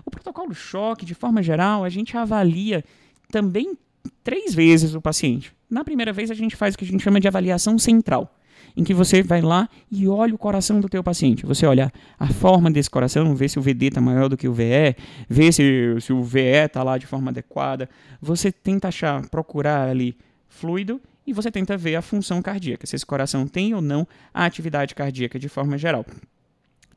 O 0.03 0.11
protocolo 0.11 0.53
choque, 0.53 1.05
de 1.05 1.13
forma 1.13 1.41
geral, 1.43 1.83
a 1.83 1.89
gente 1.89 2.17
avalia 2.17 2.83
também 3.31 3.77
três 4.23 4.53
vezes 4.53 4.95
o 4.95 5.01
paciente. 5.01 5.53
Na 5.69 5.83
primeira 5.83 6.11
vez, 6.11 6.29
a 6.31 6.33
gente 6.33 6.55
faz 6.55 6.75
o 6.75 6.77
que 6.77 6.85
a 6.85 6.87
gente 6.87 7.03
chama 7.03 7.19
de 7.19 7.27
avaliação 7.27 7.77
central, 7.77 8.35
em 8.75 8.83
que 8.83 8.93
você 8.93 9.23
vai 9.23 9.41
lá 9.41 9.69
e 9.91 10.07
olha 10.07 10.33
o 10.33 10.37
coração 10.37 10.79
do 10.79 10.89
teu 10.89 11.03
paciente. 11.03 11.45
Você 11.45 11.65
olha 11.65 11.91
a 12.19 12.27
forma 12.27 12.69
desse 12.69 12.89
coração, 12.89 13.35
vê 13.35 13.47
se 13.47 13.57
o 13.57 13.61
VD 13.61 13.87
está 13.87 14.01
maior 14.01 14.29
do 14.29 14.37
que 14.37 14.47
o 14.47 14.53
VE, 14.53 14.95
vê 15.29 15.51
se, 15.51 15.95
se 16.01 16.13
o 16.13 16.23
VE 16.23 16.65
está 16.65 16.83
lá 16.83 16.97
de 16.97 17.05
forma 17.05 17.31
adequada. 17.31 17.89
Você 18.21 18.51
tenta 18.51 18.87
achar, 18.87 19.27
procurar 19.29 19.89
ali 19.89 20.17
fluido 20.47 21.01
e 21.25 21.33
você 21.33 21.49
tenta 21.49 21.75
ver 21.75 21.95
a 21.95 22.01
função 22.01 22.41
cardíaca, 22.41 22.85
se 22.85 22.95
esse 22.95 23.05
coração 23.05 23.47
tem 23.47 23.73
ou 23.73 23.81
não 23.81 24.07
a 24.33 24.45
atividade 24.45 24.93
cardíaca 24.93 25.39
de 25.39 25.49
forma 25.49 25.77
geral. 25.77 26.05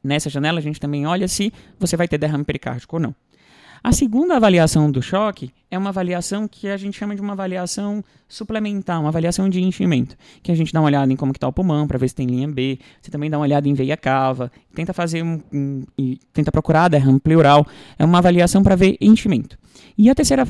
Nessa 0.02 0.30
janela, 0.30 0.58
a 0.58 0.62
gente 0.62 0.80
também 0.80 1.06
olha 1.06 1.26
se 1.28 1.52
você 1.78 1.96
vai 1.96 2.08
ter 2.08 2.18
derrame 2.18 2.44
pericárdico 2.44 2.96
ou 2.96 3.00
não. 3.00 3.14
A 3.82 3.92
segunda 3.92 4.36
avaliação 4.36 4.90
do 4.90 5.00
choque 5.00 5.52
é 5.70 5.78
uma 5.78 5.90
avaliação 5.90 6.48
que 6.48 6.68
a 6.68 6.76
gente 6.76 6.98
chama 6.98 7.14
de 7.14 7.20
uma 7.20 7.32
avaliação 7.32 8.04
suplementar, 8.28 9.00
uma 9.00 9.08
avaliação 9.08 9.48
de 9.48 9.62
enchimento, 9.62 10.16
que 10.42 10.50
a 10.50 10.54
gente 10.54 10.72
dá 10.72 10.80
uma 10.80 10.86
olhada 10.86 11.12
em 11.12 11.16
como 11.16 11.30
está 11.30 11.46
o 11.46 11.52
pulmão 11.52 11.86
para 11.86 11.96
ver 11.96 12.08
se 12.08 12.14
tem 12.14 12.26
linha 12.26 12.48
B, 12.48 12.78
você 13.00 13.10
também 13.10 13.30
dá 13.30 13.38
uma 13.38 13.44
olhada 13.44 13.68
em 13.68 13.74
veia 13.74 13.96
cava, 13.96 14.50
tenta 14.74 14.92
fazer 14.92 15.22
um, 15.22 15.40
um 15.52 15.84
tenta 16.32 16.50
procurar 16.50 16.88
derrame 16.88 17.20
pleural, 17.20 17.66
é 17.98 18.04
uma 18.04 18.18
avaliação 18.18 18.62
para 18.62 18.74
ver 18.74 18.96
enchimento. 19.00 19.56
E 19.96 20.10
a 20.10 20.14
terceira 20.14 20.46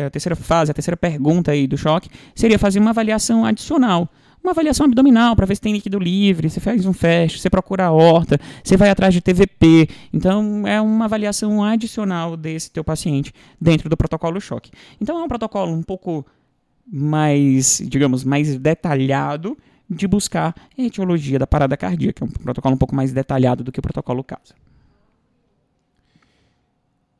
a 0.00 0.08
terceira 0.08 0.34
fase, 0.34 0.70
a 0.70 0.74
terceira 0.74 0.96
pergunta 0.96 1.50
aí 1.50 1.66
do 1.66 1.76
choque 1.76 2.08
seria 2.34 2.58
fazer 2.58 2.78
uma 2.78 2.90
avaliação 2.90 3.44
adicional, 3.44 4.08
uma 4.42 4.50
avaliação 4.50 4.86
abdominal 4.86 5.36
para 5.36 5.46
ver 5.46 5.54
se 5.54 5.60
tem 5.60 5.72
líquido 5.72 5.98
livre, 5.98 6.50
você 6.50 6.58
faz 6.58 6.84
um 6.84 6.92
fast, 6.92 7.38
você 7.38 7.48
procura 7.48 7.86
a 7.86 7.92
horta, 7.92 8.38
você 8.62 8.76
vai 8.76 8.90
atrás 8.90 9.14
de 9.14 9.20
TVP. 9.20 9.88
Então 10.12 10.66
é 10.66 10.80
uma 10.80 11.04
avaliação 11.04 11.62
adicional 11.62 12.36
desse 12.36 12.70
teu 12.70 12.82
paciente 12.82 13.32
dentro 13.60 13.88
do 13.88 13.96
protocolo 13.96 14.40
choque. 14.40 14.70
Então 15.00 15.18
é 15.18 15.22
um 15.22 15.28
protocolo 15.28 15.72
um 15.72 15.82
pouco 15.82 16.26
mais, 16.86 17.80
digamos, 17.86 18.24
mais 18.24 18.58
detalhado 18.58 19.56
de 19.88 20.08
buscar 20.08 20.54
a 20.76 20.82
etiologia 20.82 21.38
da 21.38 21.46
parada 21.46 21.76
cardíaca, 21.76 22.24
é 22.24 22.26
um 22.26 22.30
protocolo 22.30 22.74
um 22.74 22.78
pouco 22.78 22.94
mais 22.94 23.12
detalhado 23.12 23.62
do 23.62 23.70
que 23.70 23.78
o 23.78 23.82
protocolo 23.82 24.24
CASA. 24.24 24.54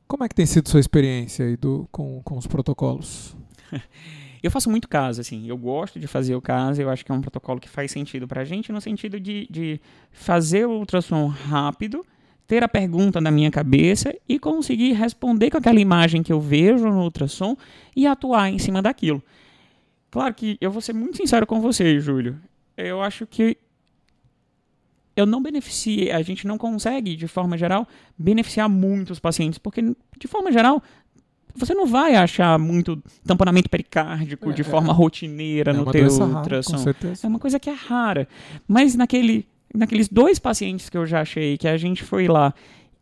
Como 0.09 0.25
é 0.25 0.29
que 0.29 0.35
tem 0.35 0.47
sido 0.47 0.69
sua 0.69 0.81
experiência 0.81 1.47
aí 1.47 1.57
do, 1.57 1.88
com, 1.91 2.21
com 2.23 2.37
os 2.37 2.47
protocolos? 2.47 3.37
Eu 4.43 4.51
faço 4.51 4.69
muito 4.69 4.89
caso, 4.89 5.21
assim, 5.21 5.47
eu 5.49 5.57
gosto 5.57 6.01
de 6.01 6.07
fazer 6.09 6.35
o 6.35 6.41
caso, 6.41 6.83
eu 6.83 6.91
acho 6.91 7.05
que 7.05 7.13
é 7.13 7.15
um 7.15 7.21
protocolo 7.21 7.61
que 7.61 7.69
faz 7.69 7.93
sentido 7.93 8.27
pra 8.27 8.45
gente, 8.45 8.73
no 8.73 8.81
sentido 8.81 9.21
de, 9.21 9.47
de 9.49 9.81
fazer 10.11 10.67
o 10.67 10.73
ultrassom 10.73 11.27
rápido, 11.27 12.05
ter 12.47 12.65
a 12.65 12.69
pergunta 12.69 13.21
na 13.21 13.31
minha 13.31 13.51
cabeça 13.51 14.13
e 14.29 14.39
conseguir 14.39 14.93
responder 14.95 15.51
com 15.51 15.59
aquela 15.59 15.79
imagem 15.79 16.23
que 16.23 16.33
eu 16.33 16.41
vejo 16.41 16.89
no 16.89 17.03
ultrassom 17.03 17.57
e 17.95 18.05
atuar 18.07 18.51
em 18.51 18.59
cima 18.59 18.83
daquilo. 18.83 19.23
Claro 20.11 20.35
que 20.35 20.59
eu 20.61 20.71
vou 20.71 20.83
ser 20.83 20.93
muito 20.93 21.17
sincero 21.17 21.47
com 21.47 21.61
você, 21.61 21.99
Júlio. 22.01 22.39
Eu 22.77 23.01
acho 23.01 23.27
que 23.27 23.57
eu 25.15 25.27
não 25.27 25.43
beneficie, 25.43 26.11
a 26.11 26.23
gente 26.23 26.47
não 26.47 26.59
consegue, 26.59 27.15
de 27.15 27.29
forma 27.29 27.57
geral, 27.57 27.87
beneficiar 28.19 28.69
muitos 28.69 29.19
pacientes, 29.19 29.59
porque, 29.59 29.83
de 29.83 30.27
forma 30.27 30.51
geral, 30.51 30.83
você 31.54 31.75
não 31.75 31.87
vai 31.87 32.14
achar 32.14 32.59
muito 32.59 33.02
tamponamento 33.25 33.68
pericárdico 33.68 34.50
é, 34.50 34.52
de 34.52 34.64
forma 34.64 34.92
é, 34.92 34.94
rotineira 34.94 35.73
é 35.73 35.75
no 35.75 35.90
teu 35.90 36.09
ultrassom. 36.09 36.85
É 37.23 37.26
uma 37.26 37.38
coisa 37.38 37.59
que 37.59 37.71
é 37.71 37.75
rara. 37.75 38.28
Mas 38.66 38.94
naquele, 38.94 39.47
naqueles 39.75 40.09
dois 40.09 40.38
pacientes 40.38 40.88
que 40.88 40.97
eu 40.97 41.06
já 41.06 41.21
achei, 41.21 41.59
que 41.59 41.68
a 41.68 41.76
gente 41.76 42.02
foi 42.02 42.28
lá 42.28 42.54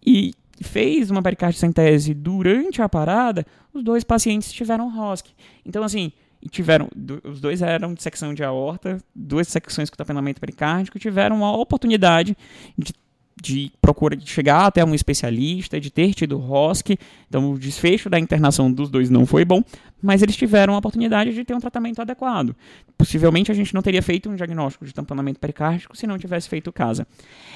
e 0.04 0.33
fez 0.61 1.11
uma 1.11 1.23
pericardiocentese 1.23 2.12
durante 2.12 2.83
a 2.83 2.88
parada, 2.88 3.47
os 3.73 3.83
dois 3.83 4.04
pacientes 4.04 4.52
tiveram 4.52 4.95
ROSC. 4.95 5.30
Então, 5.64 5.83
assim, 5.83 6.12
tiveram, 6.50 6.88
os 7.25 7.40
dois 7.40 7.62
eram 7.62 7.95
de 7.95 8.02
secção 8.02 8.35
de 8.35 8.42
aorta, 8.42 8.99
duas 9.14 9.49
secções 9.49 9.90
com 9.90 9.97
tamponamento 9.97 10.40
pericárdico, 10.40 10.99
tiveram 10.99 11.45
a 11.45 11.57
oportunidade 11.57 12.37
de 12.76 12.92
de 13.41 13.73
procura 13.81 14.17
de 14.17 14.29
chegar 14.29 14.67
até 14.67 14.85
um 14.85 14.95
especialista, 14.95 15.81
de 15.81 15.91
ter 15.91 16.15
tido 16.15 16.39
ROSC. 16.39 16.99
Então, 17.29 17.53
o 17.53 17.59
desfecho 17.59 18.11
da 18.11 18.19
internação 18.19 18.71
dos 18.71 18.91
dois 18.91 19.09
não 19.09 19.25
foi 19.25 19.45
bom, 19.45 19.63
mas 20.03 20.23
eles 20.23 20.37
tiveram 20.37 20.75
a 20.75 20.79
oportunidade 20.79 21.33
de 21.33 21.45
ter 21.45 21.55
um 21.55 21.61
tratamento 21.61 22.01
adequado. 22.01 22.55
Possivelmente 22.97 23.51
a 23.51 23.55
gente 23.55 23.75
não 23.75 23.83
teria 23.83 24.03
feito 24.03 24.29
um 24.29 24.35
diagnóstico 24.35 24.85
de 24.85 24.93
tamponamento 24.93 25.41
pericárdico 25.41 25.97
se 25.97 26.07
não 26.07 26.19
tivesse 26.19 26.49
feito 26.49 26.73
casa. 26.73 27.07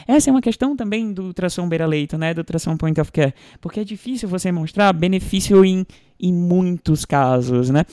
Essa 0.06 0.30
é 0.30 0.32
uma 0.32 0.42
questão 0.42 0.76
também 0.76 1.12
do 1.12 1.24
ultrassom 1.24 1.68
beira-leito, 1.68 2.16
né, 2.16 2.34
do 2.34 2.38
ultrassom 2.38 2.76
point 2.76 3.00
of 3.00 3.12
care, 3.12 3.34
porque 3.60 3.80
é 3.80 3.84
difícil 3.84 4.28
você 4.28 4.50
mostrar 4.50 4.92
benefício 4.92 5.64
em, 5.64 5.86
em 6.18 6.32
muitos 6.32 7.04
casos, 7.04 7.70
né? 7.70 7.84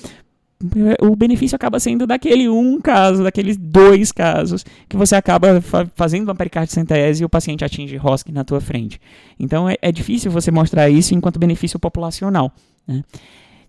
O 1.02 1.16
benefício 1.16 1.56
acaba 1.56 1.80
sendo 1.80 2.06
daquele 2.06 2.48
um 2.50 2.80
caso, 2.80 3.24
daqueles 3.24 3.58
dois 3.58 4.12
casos, 4.12 4.66
que 4.88 4.96
você 4.96 5.16
acaba 5.16 5.62
fa 5.62 5.86
fazendo 5.96 6.24
uma 6.24 6.36
pericardicentese 6.36 7.24
e 7.24 7.26
o 7.26 7.30
paciente 7.30 7.66
atinge 7.66 7.96
ROSC 7.98 8.32
na 8.32 8.44
tua 8.44 8.62
frente. 8.62 9.00
Então 9.40 9.70
é, 9.70 9.78
é 9.82 9.92
difícil 9.92 10.32
você 10.32 10.52
mostrar 10.52 10.90
isso 10.90 11.14
enquanto 11.14 11.40
benefício 11.40 11.80
populacional. 11.80 12.52
Né? 12.88 13.04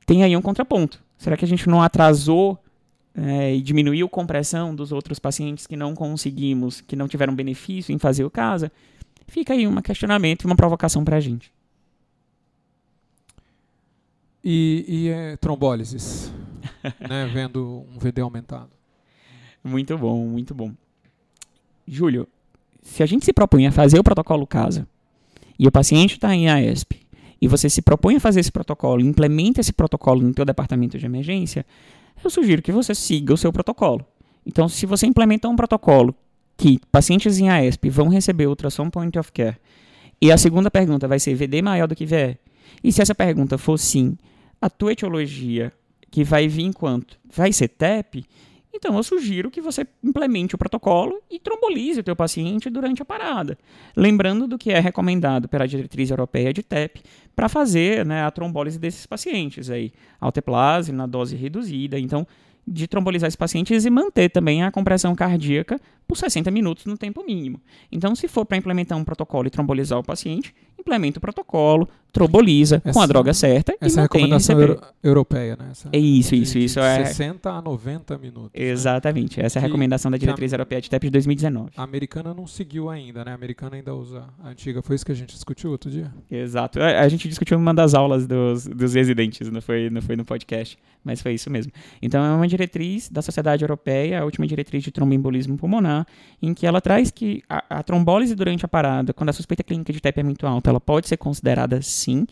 Tem 0.06 0.22
aí 0.22 0.36
um 0.36 0.42
contraponto. 0.42 1.00
Será 1.16 1.36
que 1.36 1.44
a 1.44 1.48
gente 1.48 1.68
não 1.68 1.82
atrasou 1.82 2.58
é, 3.14 3.54
e 3.54 3.60
diminuiu 3.60 4.06
a 4.06 4.10
compressão 4.10 4.74
dos 4.74 4.92
outros 4.92 5.18
pacientes 5.18 5.66
que 5.66 5.76
não 5.76 5.94
conseguimos, 5.94 6.80
que 6.80 6.96
não 6.96 7.08
tiveram 7.08 7.34
benefício 7.34 7.94
em 7.94 7.98
fazer 7.98 8.24
o 8.24 8.30
caso? 8.30 8.70
Fica 9.28 9.54
aí 9.54 9.66
um 9.66 9.80
questionamento 9.80 10.42
e 10.42 10.46
uma 10.46 10.56
provocação 10.56 11.04
para 11.04 11.16
a 11.16 11.20
gente. 11.20 11.50
E, 14.44 14.84
e 14.88 15.08
é? 15.08 15.36
né, 17.08 17.30
vendo 17.32 17.86
um 17.94 17.98
VD 17.98 18.20
aumentado. 18.20 18.70
Muito 19.62 19.96
bom, 19.96 20.26
muito 20.26 20.54
bom. 20.54 20.72
Júlio, 21.86 22.28
se 22.82 23.02
a 23.02 23.06
gente 23.06 23.24
se 23.24 23.32
propõe 23.32 23.66
a 23.66 23.72
fazer 23.72 23.98
o 23.98 24.04
protocolo 24.04 24.46
casa 24.46 24.86
e 25.58 25.66
o 25.66 25.72
paciente 25.72 26.14
está 26.14 26.34
em 26.34 26.48
AESP 26.48 27.00
e 27.40 27.48
você 27.48 27.68
se 27.68 27.82
propõe 27.82 28.16
a 28.16 28.20
fazer 28.20 28.40
esse 28.40 28.52
protocolo, 28.52 29.00
implementa 29.00 29.60
esse 29.60 29.72
protocolo 29.72 30.22
no 30.22 30.32
teu 30.32 30.44
departamento 30.44 30.98
de 30.98 31.06
emergência, 31.06 31.66
eu 32.22 32.30
sugiro 32.30 32.62
que 32.62 32.72
você 32.72 32.94
siga 32.94 33.34
o 33.34 33.36
seu 33.36 33.52
protocolo. 33.52 34.04
Então, 34.46 34.68
se 34.68 34.86
você 34.86 35.06
implementa 35.06 35.48
um 35.48 35.56
protocolo 35.56 36.14
que 36.56 36.80
pacientes 36.90 37.38
em 37.38 37.48
AESP 37.48 37.88
vão 37.90 38.08
receber 38.08 38.46
ultrassom 38.46 38.90
point 38.90 39.18
of 39.18 39.32
care 39.32 39.56
e 40.20 40.30
a 40.30 40.38
segunda 40.38 40.70
pergunta 40.70 41.08
vai 41.08 41.18
ser 41.18 41.34
VD 41.34 41.62
maior 41.62 41.88
do 41.88 41.96
que 41.96 42.06
VE, 42.06 42.38
e 42.82 42.92
se 42.92 43.02
essa 43.02 43.14
pergunta 43.14 43.58
for 43.58 43.76
sim, 43.76 44.16
a 44.60 44.70
tua 44.70 44.92
etiologia 44.92 45.72
que 46.12 46.22
vai 46.22 46.46
vir 46.46 46.72
quanto? 46.74 47.18
Vai 47.24 47.52
ser 47.52 47.68
TEP? 47.68 48.24
Então 48.74 48.96
eu 48.96 49.02
sugiro 49.02 49.50
que 49.50 49.62
você 49.62 49.86
implemente 50.04 50.54
o 50.54 50.58
protocolo 50.58 51.20
e 51.30 51.38
trombolize 51.38 52.00
o 52.00 52.02
teu 52.02 52.14
paciente 52.14 52.68
durante 52.68 53.00
a 53.00 53.04
parada. 53.04 53.58
Lembrando 53.96 54.46
do 54.46 54.58
que 54.58 54.70
é 54.70 54.78
recomendado 54.78 55.48
pela 55.48 55.66
diretriz 55.66 56.10
europeia 56.10 56.52
de 56.52 56.62
TEP 56.62 57.02
para 57.34 57.48
fazer 57.48 58.04
né, 58.04 58.24
a 58.24 58.30
trombólise 58.30 58.78
desses 58.78 59.06
pacientes 59.06 59.70
aí, 59.70 59.90
alteplase 60.20 60.92
na 60.92 61.06
dose 61.06 61.34
reduzida. 61.34 61.98
Então, 61.98 62.26
de 62.66 62.86
trombolizar 62.86 63.26
esses 63.26 63.36
pacientes 63.36 63.84
e 63.84 63.90
manter 63.90 64.28
também 64.28 64.62
a 64.62 64.70
compressão 64.70 65.14
cardíaca 65.14 65.80
por 66.06 66.16
60 66.16 66.50
minutos 66.50 66.86
no 66.86 66.96
tempo 66.96 67.24
mínimo. 67.24 67.60
Então, 67.90 68.14
se 68.14 68.28
for 68.28 68.44
para 68.44 68.56
implementar 68.56 68.96
um 68.96 69.04
protocolo 69.04 69.48
e 69.48 69.50
trombolizar 69.50 69.98
o 69.98 70.04
paciente, 70.04 70.54
implementa 70.82 71.18
o 71.18 71.20
protocolo, 71.20 71.88
troboliza 72.12 72.78
com 72.80 72.88
a 72.88 72.90
Essa- 72.90 73.06
droga 73.06 73.32
certa 73.32 73.72
Essa 73.80 73.84
e 73.84 73.86
é 74.00 74.02
mantém 74.02 74.20
recomendação 74.20 74.60
euro- 74.60 74.80
europeia, 75.02 75.56
né? 75.58 75.68
Essa- 75.70 75.88
É 75.90 75.98
isso, 75.98 76.34
isso, 76.34 76.58
de 76.58 76.64
isso. 76.66 76.78
É, 76.78 77.06
60 77.06 77.50
a 77.50 77.62
90 77.62 78.18
minutos. 78.18 78.50
né? 78.54 78.66
exatamente. 78.66 79.40
Essa 79.40 79.58
é 79.58 79.60
a 79.60 79.62
recomendação 79.62 80.10
da 80.10 80.18
que 80.18 80.24
a- 80.24 80.26
diretriz 80.26 80.52
europeia 80.52 80.80
de 80.82 80.90
TEP 80.90 81.04
de 81.04 81.10
2019. 81.10 81.70
A 81.74 81.82
americana 81.82 82.34
não 82.34 82.46
seguiu 82.46 82.90
ainda, 82.90 83.24
né? 83.24 83.30
A 83.30 83.34
americana 83.34 83.76
ainda 83.76 83.94
usa 83.94 84.24
a 84.44 84.48
antiga. 84.50 84.82
Foi 84.82 84.94
isso 84.94 85.06
que 85.06 85.12
a 85.12 85.14
gente 85.14 85.32
discutiu 85.32 85.70
outro 85.70 85.90
dia? 85.90 86.12
Exato. 86.30 86.82
A, 86.82 87.00
a 87.00 87.08
gente 87.08 87.26
discutiu 87.28 87.56
numa 87.58 87.72
das 87.72 87.94
aulas 87.94 88.26
dos, 88.26 88.66
dos 88.66 88.92
residentes, 88.92 89.48
não 89.50 89.62
foi, 89.62 89.88
não 89.88 90.02
foi 90.02 90.14
no 90.14 90.24
podcast, 90.24 90.76
mas 91.02 91.22
foi 91.22 91.32
isso 91.32 91.48
mesmo. 91.48 91.72
Então, 92.02 92.22
é 92.22 92.30
uma 92.34 92.46
diretriz 92.46 93.08
da 93.08 93.22
Sociedade 93.22 93.64
Europeia, 93.64 94.20
a 94.20 94.24
última 94.26 94.46
diretriz 94.46 94.82
de 94.84 94.90
tromboembolismo 94.90 95.56
pulmonar, 95.56 96.06
em 96.42 96.52
que 96.52 96.66
ela 96.66 96.80
traz 96.82 97.10
que 97.10 97.42
a, 97.48 97.78
a 97.78 97.82
trombólise 97.82 98.34
durante 98.34 98.66
a 98.66 98.68
parada, 98.68 99.14
quando 99.14 99.30
a 99.30 99.32
suspeita 99.32 99.62
clínica 99.64 99.92
de 99.94 100.00
TEP 100.00 100.20
é 100.20 100.22
muito 100.22 100.46
alta, 100.46 100.68
ela 100.72 100.80
pode 100.80 101.08
ser 101.08 101.16
considerada 101.16 101.80
sim 101.82 102.26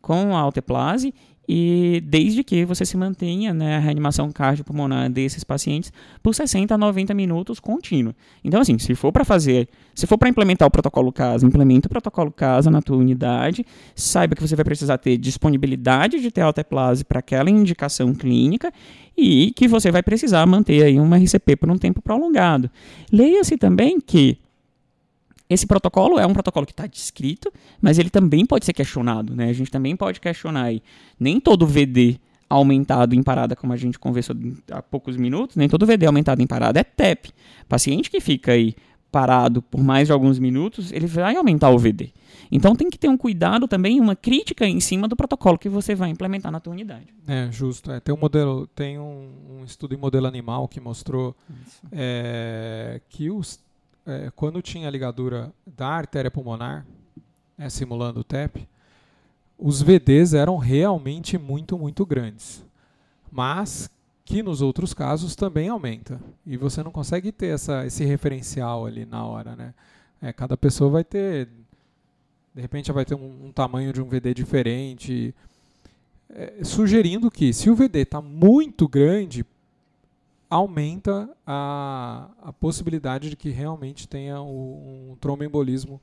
com 0.00 0.36
alteplase 0.36 1.14
e 1.48 2.02
desde 2.06 2.42
que 2.42 2.64
você 2.64 2.84
se 2.86 2.96
mantenha 2.96 3.52
né, 3.52 3.76
a 3.76 3.78
reanimação 3.78 4.32
cardiopulmonar 4.32 5.10
desses 5.10 5.44
pacientes 5.44 5.92
por 6.22 6.34
60 6.34 6.74
a 6.74 6.78
90 6.78 7.12
minutos 7.12 7.60
contínuo. 7.60 8.14
Então, 8.42 8.60
assim, 8.60 8.78
se 8.78 8.94
for 8.94 9.12
para 9.12 9.24
fazer, 9.24 9.68
se 9.94 10.06
for 10.06 10.16
para 10.16 10.28
implementar 10.28 10.66
o 10.66 10.70
protocolo 10.70 11.12
CASA, 11.12 11.46
implementa 11.46 11.86
o 11.86 11.90
protocolo 11.90 12.30
CASA 12.30 12.70
na 12.70 12.80
tua 12.80 12.96
unidade, 12.96 13.64
saiba 13.94 14.34
que 14.34 14.42
você 14.42 14.56
vai 14.56 14.64
precisar 14.64 14.98
ter 14.98 15.16
disponibilidade 15.18 16.20
de 16.20 16.30
ter 16.30 16.40
alteplase 16.40 17.04
para 17.04 17.18
aquela 17.18 17.50
indicação 17.50 18.14
clínica 18.14 18.72
e 19.16 19.52
que 19.54 19.68
você 19.68 19.90
vai 19.90 20.02
precisar 20.02 20.44
manter 20.46 20.82
aí 20.82 20.98
uma 20.98 21.18
RCP 21.18 21.56
por 21.56 21.70
um 21.70 21.76
tempo 21.76 22.00
prolongado. 22.00 22.70
Leia-se 23.12 23.56
também 23.56 24.00
que 24.00 24.38
esse 25.54 25.66
protocolo 25.66 26.18
é 26.18 26.26
um 26.26 26.32
protocolo 26.32 26.66
que 26.66 26.72
está 26.72 26.86
descrito, 26.86 27.52
mas 27.80 27.98
ele 27.98 28.10
também 28.10 28.44
pode 28.44 28.64
ser 28.64 28.72
questionado, 28.72 29.34
né? 29.34 29.48
A 29.48 29.52
gente 29.52 29.70
também 29.70 29.96
pode 29.96 30.20
questionar 30.20 30.64
aí. 30.64 30.82
Nem 31.18 31.40
todo 31.40 31.66
VD 31.66 32.18
aumentado 32.48 33.14
em 33.14 33.22
parada, 33.22 33.56
como 33.56 33.72
a 33.72 33.76
gente 33.76 33.98
conversou 33.98 34.36
há 34.70 34.82
poucos 34.82 35.16
minutos, 35.16 35.56
nem 35.56 35.68
todo 35.68 35.86
VD 35.86 36.06
aumentado 36.06 36.42
em 36.42 36.46
parada 36.46 36.78
é 36.80 36.84
TEP. 36.84 37.30
Paciente 37.68 38.10
que 38.10 38.20
fica 38.20 38.52
aí 38.52 38.74
parado 39.10 39.62
por 39.62 39.80
mais 39.80 40.08
de 40.08 40.12
alguns 40.12 40.40
minutos, 40.40 40.90
ele 40.90 41.06
vai 41.06 41.36
aumentar 41.36 41.70
o 41.70 41.78
VD. 41.78 42.12
Então 42.50 42.74
tem 42.74 42.90
que 42.90 42.98
ter 42.98 43.08
um 43.08 43.16
cuidado 43.16 43.66
também, 43.68 44.00
uma 44.00 44.16
crítica 44.16 44.66
em 44.66 44.80
cima 44.80 45.08
do 45.08 45.16
protocolo 45.16 45.56
que 45.56 45.68
você 45.68 45.94
vai 45.94 46.10
implementar 46.10 46.50
na 46.50 46.60
tua 46.60 46.72
unidade. 46.72 47.06
É, 47.26 47.48
justo. 47.50 47.90
É, 47.90 48.00
tem 48.00 48.14
um 48.14 48.18
modelo, 48.18 48.66
tem 48.66 48.98
um, 48.98 49.28
um 49.60 49.64
estudo 49.64 49.94
em 49.94 49.98
modelo 49.98 50.26
animal 50.26 50.66
que 50.66 50.80
mostrou 50.80 51.34
é, 51.92 53.00
que 53.08 53.30
os, 53.30 53.60
é, 54.06 54.30
quando 54.34 54.62
tinha 54.62 54.88
a 54.88 54.90
ligadura 54.90 55.52
da 55.66 55.88
artéria 55.88 56.30
pulmonar, 56.30 56.86
é, 57.58 57.68
simulando 57.68 58.20
o 58.20 58.24
TEP, 58.24 58.68
os 59.58 59.80
VDs 59.80 60.34
eram 60.34 60.56
realmente 60.56 61.38
muito, 61.38 61.78
muito 61.78 62.04
grandes. 62.04 62.64
Mas 63.30 63.90
que 64.24 64.42
nos 64.42 64.62
outros 64.62 64.94
casos 64.94 65.36
também 65.36 65.68
aumenta. 65.68 66.20
E 66.46 66.56
você 66.56 66.82
não 66.82 66.90
consegue 66.90 67.30
ter 67.30 67.48
essa, 67.48 67.86
esse 67.86 68.04
referencial 68.04 68.86
ali 68.86 69.04
na 69.04 69.24
hora, 69.24 69.54
né? 69.54 69.74
É, 70.20 70.32
cada 70.32 70.56
pessoa 70.56 70.90
vai 70.90 71.04
ter, 71.04 71.48
de 72.54 72.62
repente 72.62 72.90
vai 72.90 73.04
ter 73.04 73.14
um, 73.14 73.46
um 73.46 73.52
tamanho 73.52 73.92
de 73.92 74.00
um 74.00 74.08
VD 74.08 74.32
diferente, 74.32 75.34
é, 76.30 76.64
sugerindo 76.64 77.30
que 77.30 77.52
se 77.52 77.68
o 77.68 77.74
VD 77.74 78.00
está 78.00 78.22
muito 78.22 78.88
grande, 78.88 79.44
aumenta 80.54 81.28
a, 81.46 82.28
a 82.42 82.52
possibilidade 82.52 83.28
de 83.30 83.36
que 83.36 83.50
realmente 83.50 84.06
tenha 84.08 84.40
o- 84.40 85.10
um 85.12 85.16
tromboembolismo 85.20 86.00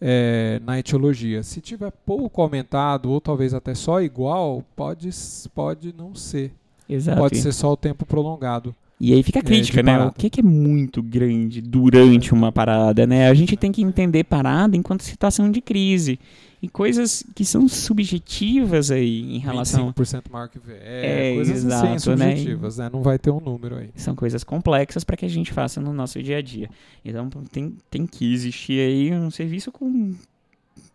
é, 0.00 0.60
na 0.64 0.78
etiologia. 0.78 1.42
Se 1.42 1.60
tiver 1.60 1.90
pouco 2.06 2.40
aumentado 2.40 3.10
ou 3.10 3.20
talvez 3.20 3.52
até 3.52 3.74
só 3.74 4.00
igual, 4.00 4.64
pode, 4.74 5.10
pode 5.54 5.94
não 5.96 6.14
ser. 6.14 6.52
Exato. 6.88 7.18
Pode 7.18 7.36
ser 7.38 7.52
só 7.52 7.72
o 7.72 7.76
tempo 7.76 8.06
prolongado. 8.06 8.74
E 8.98 9.12
aí 9.12 9.22
fica 9.22 9.38
a 9.38 9.40
É, 9.40 9.42
crítica, 9.44 9.78
de 9.82 9.86
né? 9.86 9.92
parada. 9.92 10.10
O 10.10 10.14
que, 10.14 10.28
que 10.30 10.40
é 10.40 10.42
muito 10.42 11.02
grande 11.02 11.60
durante 11.60 12.32
uma 12.34 12.50
parada, 12.50 13.06
né? 13.06 13.28
A 13.28 13.34
gente 13.34 13.56
tem 13.56 13.70
que 13.72 13.82
entender 13.82 14.24
parada 14.24 14.76
enquanto 14.76 15.02
situação 15.02 15.50
de 15.50 15.60
crise. 15.60 16.18
E 16.62 16.68
coisas 16.68 17.24
que 17.34 17.42
são 17.44 17.66
subjetivas 17.68 18.90
aí 18.90 19.34
em 19.36 19.38
relação. 19.38 19.92
25% 19.92 20.30
maior 20.30 20.48
que 20.48 20.58
VE, 20.58 20.72
É, 20.78 21.34
coisas 21.34 21.64
assim, 21.64 21.92
exato, 21.94 22.16
né? 22.16 22.30
subjetivas, 22.30 22.76
né? 22.78 22.90
Não 22.92 23.02
vai 23.02 23.18
ter 23.18 23.30
um 23.30 23.40
número 23.40 23.76
aí. 23.76 23.88
São 23.96 24.14
coisas 24.14 24.44
complexas 24.44 25.02
para 25.02 25.16
que 25.16 25.24
a 25.24 25.28
gente 25.28 25.52
faça 25.52 25.80
no 25.80 25.92
nosso 25.92 26.22
dia 26.22 26.36
a 26.36 26.42
dia. 26.42 26.68
Então 27.04 27.28
tem, 27.50 27.76
tem 27.90 28.06
que 28.06 28.30
existir 28.32 28.78
aí 28.78 29.12
um 29.14 29.30
serviço 29.30 29.72
com 29.72 30.14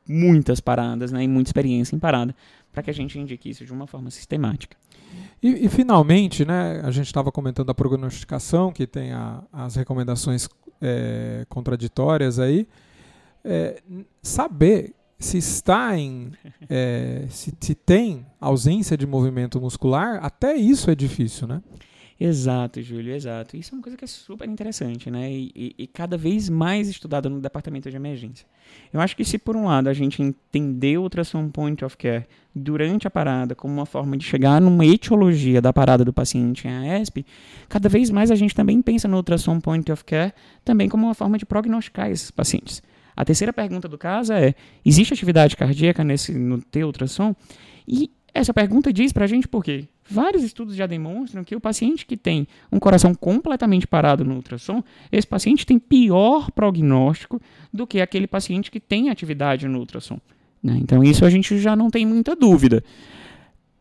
muitas 0.07 0.59
paradas, 0.59 1.11
né? 1.11 1.23
E 1.23 1.27
muita 1.27 1.49
experiência 1.49 1.95
em 1.95 1.99
parada, 1.99 2.35
para 2.71 2.83
que 2.83 2.89
a 2.91 2.93
gente 2.93 3.17
indique 3.19 3.49
isso 3.49 3.65
de 3.65 3.73
uma 3.73 3.87
forma 3.87 4.11
sistemática. 4.11 4.77
E, 5.41 5.65
e, 5.65 5.69
finalmente, 5.69 6.43
né, 6.45 6.81
a 6.83 6.91
gente 6.91 7.05
estava 7.07 7.31
comentando 7.31 7.69
a 7.69 7.73
prognosticação, 7.73 8.71
que 8.71 8.85
tem 8.85 9.13
a- 9.13 9.41
as 9.51 9.75
recomendações 9.75 10.47
é, 10.81 11.45
contraditórias 11.47 12.37
aí. 12.37 12.67
É, 13.43 13.81
saber 14.21 14.93
se 15.17 15.37
está 15.37 15.97
em. 15.97 16.31
é, 16.69 17.25
se, 17.29 17.53
se 17.59 17.75
tem 17.75 18.25
ausência 18.39 18.97
de 18.97 19.05
movimento 19.07 19.59
muscular, 19.59 20.19
até 20.23 20.55
isso 20.55 20.89
é 20.91 20.95
difícil, 20.95 21.47
né? 21.47 21.61
Exato, 22.17 22.81
Júlio, 22.81 23.13
exato. 23.13 23.57
Isso 23.57 23.73
é 23.73 23.77
uma 23.77 23.81
coisa 23.83 23.97
que 23.97 24.05
é 24.05 24.07
super 24.07 24.47
interessante, 24.47 25.11
né? 25.11 25.29
E, 25.29 25.51
e- 25.53 25.75
e 25.79 25.87
cada 25.87 26.15
vez 26.17 26.47
mais 26.47 26.87
estudada 26.87 27.27
no 27.29 27.41
departamento 27.41 27.89
de 27.89 27.95
emergência. 27.97 28.47
Eu 28.93 29.01
acho 29.01 29.17
que 29.17 29.25
se 29.25 29.37
por 29.37 29.53
um 29.53 29.65
lado 29.65 29.89
a 29.89 29.93
gente 29.93 30.23
entender 30.23 30.97
o 30.97 31.01
ultrassom 31.01 31.49
point 31.49 31.83
of 31.83 31.97
care 31.97 32.25
durante 32.55 33.05
a 33.05 33.11
parada 33.11 33.53
como 33.53 33.73
uma 33.73 33.85
forma 33.85 34.15
de 34.15 34.23
chegar 34.23 34.61
numa 34.61 34.85
etiologia 34.85 35.61
da 35.61 35.73
parada 35.73 36.05
do 36.05 36.13
paciente 36.13 36.65
em 36.65 36.71
AESP, 36.71 37.25
cada 37.67 37.89
vez 37.89 38.09
mais 38.09 38.31
a 38.31 38.35
gente 38.35 38.55
também 38.55 38.81
pensa 38.81 39.09
no 39.09 39.17
ultrassom 39.17 39.59
point 39.59 39.91
of 39.91 40.05
care 40.05 40.33
também 40.63 40.87
como 40.87 41.05
uma 41.05 41.13
forma 41.13 41.37
de 41.37 41.45
prognosticar 41.45 42.09
esses 42.09 42.31
pacientes. 42.31 42.81
A 43.15 43.23
terceira 43.23 43.53
pergunta 43.53 43.87
do 43.87 43.97
caso 43.97 44.33
é: 44.33 44.53
existe 44.83 45.13
atividade 45.13 45.55
cardíaca 45.55 46.03
nesse 46.03 46.33
no 46.33 46.61
teu 46.61 46.87
ultrassom? 46.87 47.35
E 47.87 48.11
essa 48.33 48.53
pergunta 48.53 48.91
diz 48.91 49.13
pra 49.13 49.27
gente 49.27 49.47
por 49.47 49.63
quê? 49.63 49.85
Vários 50.07 50.43
estudos 50.43 50.75
já 50.75 50.85
demonstram 50.85 51.43
que 51.43 51.55
o 51.55 51.59
paciente 51.59 52.05
que 52.05 52.15
tem 52.15 52.47
um 52.71 52.77
coração 52.77 53.15
completamente 53.15 53.87
parado 53.87 54.23
no 54.23 54.35
ultrassom, 54.35 54.83
esse 55.11 55.25
paciente 55.25 55.65
tem 55.65 55.79
pior 55.79 56.51
prognóstico 56.51 57.41
do 57.73 57.87
que 57.87 58.01
aquele 58.01 58.27
paciente 58.27 58.69
que 58.69 58.79
tem 58.79 59.09
atividade 59.09 59.67
no 59.67 59.79
ultrassom. 59.79 60.19
né? 60.61 60.77
Então, 60.79 61.03
isso 61.03 61.25
a 61.25 61.29
gente 61.29 61.57
já 61.57 61.75
não 61.75 61.89
tem 61.89 62.05
muita 62.05 62.35
dúvida. 62.35 62.83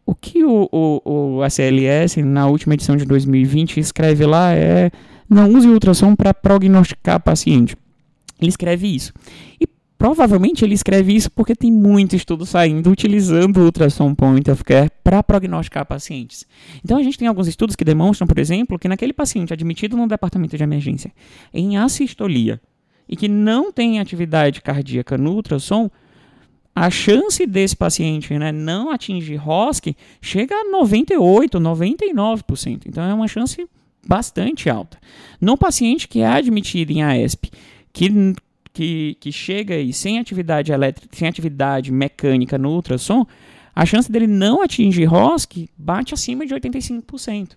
O 0.06 0.14
que 0.14 0.44
o, 0.44 0.68
o, 0.70 1.00
o 1.36 1.42
ACLS, 1.42 2.22
na 2.22 2.46
última 2.46 2.74
edição 2.74 2.96
de 2.96 3.04
2020, 3.04 3.80
escreve 3.80 4.24
lá 4.24 4.52
é: 4.52 4.90
não 5.28 5.50
use 5.50 5.66
o 5.66 5.72
ultrassom 5.72 6.14
para 6.14 6.32
prognosticar 6.32 7.20
paciente. 7.20 7.76
Ele 8.40 8.48
escreve 8.48 8.94
isso. 8.94 9.12
E 9.60 9.66
Provavelmente 10.04 10.62
ele 10.62 10.74
escreve 10.74 11.14
isso 11.14 11.30
porque 11.30 11.54
tem 11.54 11.72
muito 11.72 12.14
estudo 12.14 12.44
saindo 12.44 12.90
utilizando 12.90 13.56
o 13.56 13.64
ultrassom 13.64 14.14
point 14.14 14.50
of 14.50 14.62
care 14.62 14.90
para 15.02 15.22
prognosticar 15.22 15.86
pacientes. 15.86 16.44
Então 16.84 16.98
a 16.98 17.02
gente 17.02 17.16
tem 17.16 17.26
alguns 17.26 17.46
estudos 17.46 17.74
que 17.74 17.86
demonstram, 17.86 18.26
por 18.26 18.38
exemplo, 18.38 18.78
que 18.78 18.86
naquele 18.86 19.14
paciente 19.14 19.54
admitido 19.54 19.96
no 19.96 20.06
departamento 20.06 20.58
de 20.58 20.62
emergência 20.62 21.10
em 21.54 21.78
assistolia 21.78 22.60
e 23.08 23.16
que 23.16 23.28
não 23.28 23.72
tem 23.72 23.98
atividade 23.98 24.60
cardíaca 24.60 25.16
no 25.16 25.32
ultrassom, 25.32 25.90
a 26.76 26.90
chance 26.90 27.46
desse 27.46 27.74
paciente 27.74 28.36
né, 28.38 28.52
não 28.52 28.90
atingir 28.90 29.36
ROSC 29.36 29.96
chega 30.20 30.54
a 30.54 30.64
98, 30.64 31.58
99%. 31.58 32.82
Então 32.86 33.04
é 33.04 33.14
uma 33.14 33.26
chance 33.26 33.66
bastante 34.06 34.68
alta. 34.68 34.98
No 35.40 35.56
paciente 35.56 36.06
que 36.06 36.20
é 36.20 36.26
admitido 36.26 36.92
em 36.92 37.02
AESP, 37.02 37.50
que 37.94 38.34
que, 38.74 39.16
que 39.20 39.30
chega 39.30 39.76
aí 39.76 39.92
sem 39.92 40.18
atividade 40.18 40.72
elétrica, 40.72 41.16
sem 41.16 41.28
atividade 41.28 41.92
mecânica 41.92 42.58
no 42.58 42.72
ultrassom, 42.72 43.24
a 43.74 43.86
chance 43.86 44.10
dele 44.10 44.26
não 44.26 44.62
atingir 44.62 45.04
ROSC 45.04 45.70
bate 45.78 46.12
acima 46.12 46.44
de 46.44 46.52
85%. 46.54 47.52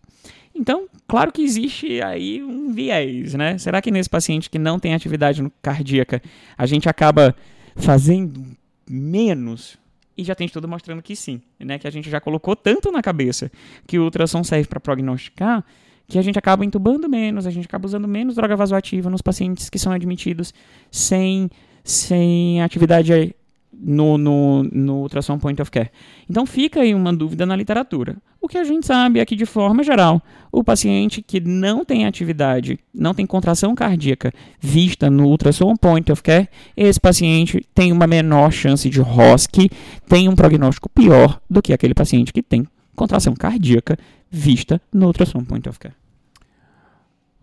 Então, 0.54 0.88
claro 1.08 1.32
que 1.32 1.41
existe 1.41 2.02
aí 2.02 2.43
um 2.43 2.71
viés, 2.71 3.34
né? 3.34 3.58
Será 3.58 3.82
que 3.82 3.91
nesse 3.91 4.10
paciente 4.10 4.50
que 4.50 4.58
não 4.58 4.80
tem 4.80 4.93
atividade 4.93 5.45
cardíaca, 5.62 6.21
a 6.58 6.65
gente 6.65 6.88
acaba 6.88 7.36
fazendo 7.76 8.43
menos? 8.88 9.78
E 10.15 10.23
já 10.23 10.34
tem 10.34 10.45
estudo 10.45 10.67
mostrando 10.67 11.02
que 11.02 11.15
sim, 11.15 11.41
né? 11.60 11.78
Que 11.78 11.88
a 11.88 11.91
gente 11.91 12.10
já 12.10 12.19
colocou 12.19 12.56
tanto 12.56 12.91
na 12.91 13.02
cabeça 13.02 13.52
que 13.86 14.00
o 14.00 14.04
ultrassom 14.04 14.43
serve 14.43 14.67
para 14.67 14.80
prognosticar, 14.80 15.63
que 16.08 16.17
a 16.17 16.22
gente 16.22 16.39
acaba 16.39 16.63
entubando 16.63 17.10
menos, 17.10 17.46
a 17.46 17.52
gente 17.52 17.65
acaba 17.65 17.86
usando 17.86 18.08
menos 18.08 18.36
droga 18.36 18.56
vasoativa 18.56 19.10
nos 19.10 19.22
pacientes 19.22 19.70
que 19.70 19.78
são 19.78 19.91
admitidos 19.91 20.54
sem, 20.89 21.50
sem 21.84 22.62
atividade 22.62 23.36
no, 23.80 24.17
no, 24.17 24.63
no 24.63 24.96
ultrassom 25.02 25.38
point 25.38 25.62
of 25.62 25.70
care. 25.70 25.91
Então 26.30 26.46
fica 26.46 26.82
aí 26.82 26.96
uma 26.96 27.13
dúvida 27.13 27.46
na 27.46 27.56
literatura. 27.56 28.15
O 28.41 28.48
que 28.48 28.58
a 28.58 28.63
gente 28.63 28.88
sabe 28.88 29.20
é 29.20 29.26
que, 29.26 29.36
de 29.36 29.46
forma 29.46 29.84
geral, 29.84 30.22
o 30.52 30.63
paciente 30.63 31.22
que 31.22 31.39
não 31.39 31.84
tem 31.84 32.06
atividade, 32.06 32.80
não 32.93 33.13
tem 33.13 33.26
contração 33.26 33.76
cardíaca 33.76 34.32
vista 34.60 35.10
no 35.10 35.28
ultrassom 35.28 35.76
point 35.76 36.10
of 36.12 36.24
care, 36.24 36.48
esse 36.76 37.00
paciente 37.00 37.65
tem 37.76 37.91
uma 37.91 38.08
menor 38.08 38.52
chance 38.52 38.89
de 38.89 39.02
ROSC, 39.02 39.70
tem 40.08 40.30
um 40.30 40.36
prognóstico 40.36 40.89
pior 40.89 41.39
do 41.50 41.62
que 41.62 41.74
aquele 41.74 41.93
paciente 41.93 42.32
que 42.32 42.41
tem 42.41 42.65
contração 42.96 43.36
cardíaca 43.36 43.98
vista 44.30 44.82
no 44.94 45.08
ultrassom 45.08 45.44
point 45.44 45.68
of 45.68 45.80
care. 45.80 45.96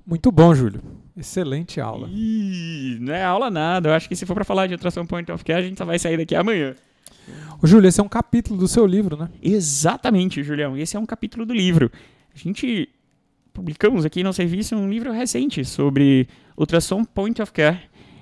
Muito 0.07 0.31
bom, 0.31 0.55
Júlio. 0.55 0.83
Excelente 1.17 1.81
aula. 1.81 2.09
Ih, 2.11 2.99
não 3.01 3.15
é 3.15 3.25
aula 3.25 3.51
nada. 3.51 3.89
Eu 3.89 3.95
acho 3.95 4.09
que 4.09 4.17
se 4.17 4.27
for 4.27 4.35
para 4.35 4.45
falar 4.45 4.67
de 4.67 4.75
ultrassom 4.75 5.07
point 5.07 5.31
of 5.33 5.45
care, 5.45 5.61
a 5.61 5.67
gente 5.67 5.79
só 5.79 5.85
vai 5.85 5.99
sair 5.99 6.17
daqui 6.17 6.35
amanhã. 6.35 6.75
Ô, 7.63 7.67
Júlio, 7.67 7.89
esse 7.89 8.01
é 8.01 8.05
um 8.05 8.09
capítulo 8.09 8.59
do 8.59 8.69
seu 8.69 8.87
livro, 8.87 9.17
né? 9.17 9.31
Exatamente, 9.43 10.43
Julião. 10.43 10.77
Esse 10.77 10.97
é 10.97 11.01
um 11.01 11.07
capítulo 11.07 11.47
do 11.47 11.55
livro. 11.55 11.91
A 12.35 12.39
gente 12.39 12.89
publicamos 13.53 14.05
aqui 14.05 14.23
no 14.23 14.33
serviço 14.33 14.75
um 14.75 14.91
livro 14.91 15.13
recente 15.13 15.65
sobre 15.65 16.29
ultrassom 16.57 17.05
point 17.05 17.41
of 17.41 17.53
care 17.53 17.81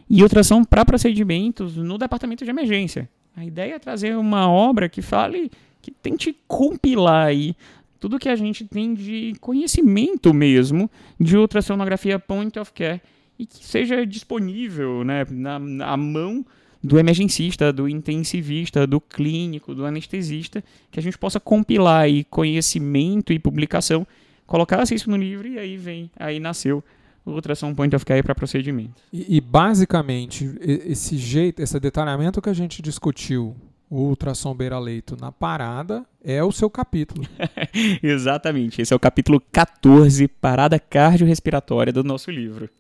e 0.09 0.22
ultrassom 0.22 0.62
para 0.62 0.85
procedimentos 0.85 1.77
no 1.77 1.96
departamento 1.96 2.44
de 2.44 2.51
emergência. 2.51 3.09
A 3.35 3.44
ideia 3.44 3.75
é 3.75 3.79
trazer 3.79 4.14
uma 4.16 4.48
obra 4.48 4.88
que 4.90 5.01
fale, 5.01 5.51
que 5.81 5.90
tente 5.90 6.37
compilar 6.46 7.29
aí 7.29 7.57
tudo 8.02 8.18
que 8.18 8.28
a 8.28 8.34
gente 8.34 8.64
tem 8.64 8.94
de 8.94 9.32
conhecimento 9.40 10.34
mesmo 10.34 10.90
de 11.20 11.36
ultrassonografia 11.36 12.18
point 12.18 12.58
of 12.58 12.72
care 12.72 13.00
e 13.38 13.46
que 13.46 13.64
seja 13.64 14.04
disponível 14.04 15.04
né, 15.04 15.24
na, 15.30 15.56
na 15.60 15.96
mão 15.96 16.44
do 16.82 16.98
emergencista, 16.98 17.72
do 17.72 17.88
intensivista, 17.88 18.88
do 18.88 19.00
clínico, 19.00 19.72
do 19.72 19.86
anestesista, 19.86 20.64
que 20.90 20.98
a 20.98 21.02
gente 21.02 21.16
possa 21.16 21.38
compilar 21.38 22.02
aí 22.02 22.24
conhecimento 22.24 23.32
e 23.32 23.38
publicação, 23.38 24.04
colocasse 24.48 24.96
isso 24.96 25.08
no 25.08 25.16
livro 25.16 25.46
e 25.46 25.56
aí 25.56 25.76
vem, 25.76 26.10
aí 26.16 26.40
nasceu 26.40 26.82
o 27.24 27.30
ultrassom 27.30 27.72
point 27.72 27.94
of 27.94 28.04
care 28.04 28.20
para 28.20 28.34
procedimentos. 28.34 29.00
E, 29.12 29.36
e, 29.36 29.40
basicamente, 29.40 30.50
esse 30.60 31.16
jeito, 31.16 31.62
esse 31.62 31.78
detalhamento 31.78 32.42
que 32.42 32.50
a 32.50 32.52
gente 32.52 32.82
discutiu, 32.82 33.54
o 33.92 34.09
ultrassom 34.09 34.55
beira-leito 34.55 35.18
na 35.20 35.31
parada, 35.31 36.02
é 36.24 36.42
o 36.42 36.50
seu 36.50 36.70
capítulo. 36.70 37.28
Exatamente, 38.02 38.81
esse 38.81 38.90
é 38.90 38.96
o 38.96 38.98
capítulo 38.98 39.38
14, 39.52 40.26
parada 40.28 40.81
cardiorrespiratória 40.81 41.92
do 41.92 42.02
nosso 42.02 42.31
livro. 42.31 42.70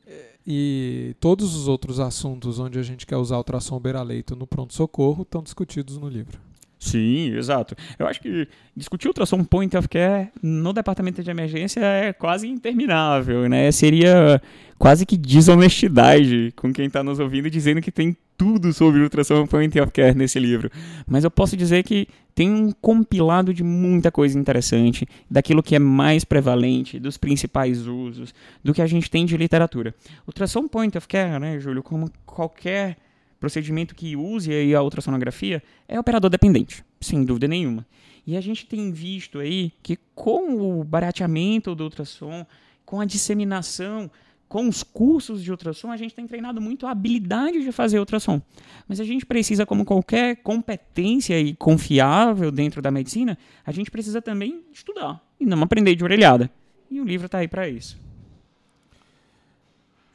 E 0.46 1.14
todos 1.20 1.54
os 1.54 1.68
outros 1.68 2.00
assuntos 2.00 2.58
onde 2.58 2.78
a 2.78 2.82
gente 2.82 3.06
quer 3.06 3.18
usar 3.18 3.36
ultrassom 3.36 3.78
beira-leito 3.78 4.34
no 4.34 4.46
pronto-socorro 4.46 5.22
estão 5.22 5.42
discutidos 5.42 5.98
no 5.98 6.08
livro. 6.08 6.40
Sim, 6.78 7.36
exato. 7.36 7.76
Eu 7.98 8.06
acho 8.06 8.18
que 8.18 8.48
discutir 8.74 9.06
ultrassom 9.06 9.44
point 9.44 9.76
of 9.76 9.86
care 9.88 10.30
no 10.42 10.72
departamento 10.72 11.22
de 11.22 11.30
emergência 11.30 11.80
é 11.80 12.14
quase 12.14 12.48
interminável, 12.48 13.50
né? 13.50 13.70
Seria 13.70 14.40
quase 14.78 15.04
que 15.04 15.18
desonestidade 15.18 16.52
com 16.56 16.72
quem 16.72 16.86
está 16.86 17.04
nos 17.04 17.20
ouvindo 17.20 17.50
dizendo 17.50 17.82
que 17.82 17.92
tem 17.92 18.16
tudo 18.42 18.72
sobre 18.72 19.00
ultrassom 19.00 19.46
point 19.46 19.78
of 19.80 19.92
care 19.92 20.16
nesse 20.16 20.40
livro. 20.40 20.68
Mas 21.06 21.22
eu 21.22 21.30
posso 21.30 21.56
dizer 21.56 21.84
que 21.84 22.08
tem 22.34 22.50
um 22.50 22.72
compilado 22.72 23.54
de 23.54 23.62
muita 23.62 24.10
coisa 24.10 24.36
interessante, 24.36 25.06
daquilo 25.30 25.62
que 25.62 25.76
é 25.76 25.78
mais 25.78 26.24
prevalente, 26.24 26.98
dos 26.98 27.16
principais 27.16 27.86
usos, 27.86 28.34
do 28.64 28.74
que 28.74 28.82
a 28.82 28.86
gente 28.86 29.08
tem 29.08 29.24
de 29.24 29.36
literatura. 29.36 29.94
Ultrassom 30.26 30.66
point 30.66 30.98
of 30.98 31.06
care, 31.06 31.38
né, 31.38 31.60
Júlio, 31.60 31.84
como 31.84 32.10
qualquer 32.26 32.96
procedimento 33.38 33.94
que 33.94 34.16
use 34.16 34.50
aí 34.52 34.74
a 34.74 34.82
ultrassonografia 34.82 35.62
é 35.86 36.00
operador 36.00 36.28
dependente, 36.28 36.84
sem 37.00 37.24
dúvida 37.24 37.46
nenhuma. 37.46 37.86
E 38.26 38.36
a 38.36 38.40
gente 38.40 38.66
tem 38.66 38.90
visto 38.90 39.38
aí 39.38 39.72
que 39.84 39.96
com 40.16 40.80
o 40.80 40.82
barateamento 40.82 41.76
do 41.76 41.84
ultrassom, 41.84 42.44
com 42.84 43.00
a 43.00 43.04
disseminação, 43.04 44.10
com 44.52 44.68
os 44.68 44.82
cursos 44.82 45.42
de 45.42 45.50
ultrassom, 45.50 45.90
a 45.90 45.96
gente 45.96 46.14
tem 46.14 46.26
treinado 46.26 46.60
muito 46.60 46.86
a 46.86 46.90
habilidade 46.90 47.64
de 47.64 47.72
fazer 47.72 47.98
ultrassom. 47.98 48.38
Mas 48.86 49.00
a 49.00 49.04
gente 49.04 49.24
precisa, 49.24 49.64
como 49.64 49.82
qualquer 49.82 50.36
competência 50.42 51.40
e 51.40 51.54
confiável 51.54 52.52
dentro 52.52 52.82
da 52.82 52.90
medicina, 52.90 53.38
a 53.64 53.72
gente 53.72 53.90
precisa 53.90 54.20
também 54.20 54.60
estudar 54.70 55.22
e 55.40 55.46
não 55.46 55.62
aprender 55.62 55.94
de 55.94 56.04
orelhada. 56.04 56.50
E 56.90 57.00
o 57.00 57.04
livro 57.04 57.24
está 57.24 57.38
aí 57.38 57.48
para 57.48 57.66
isso. 57.66 57.98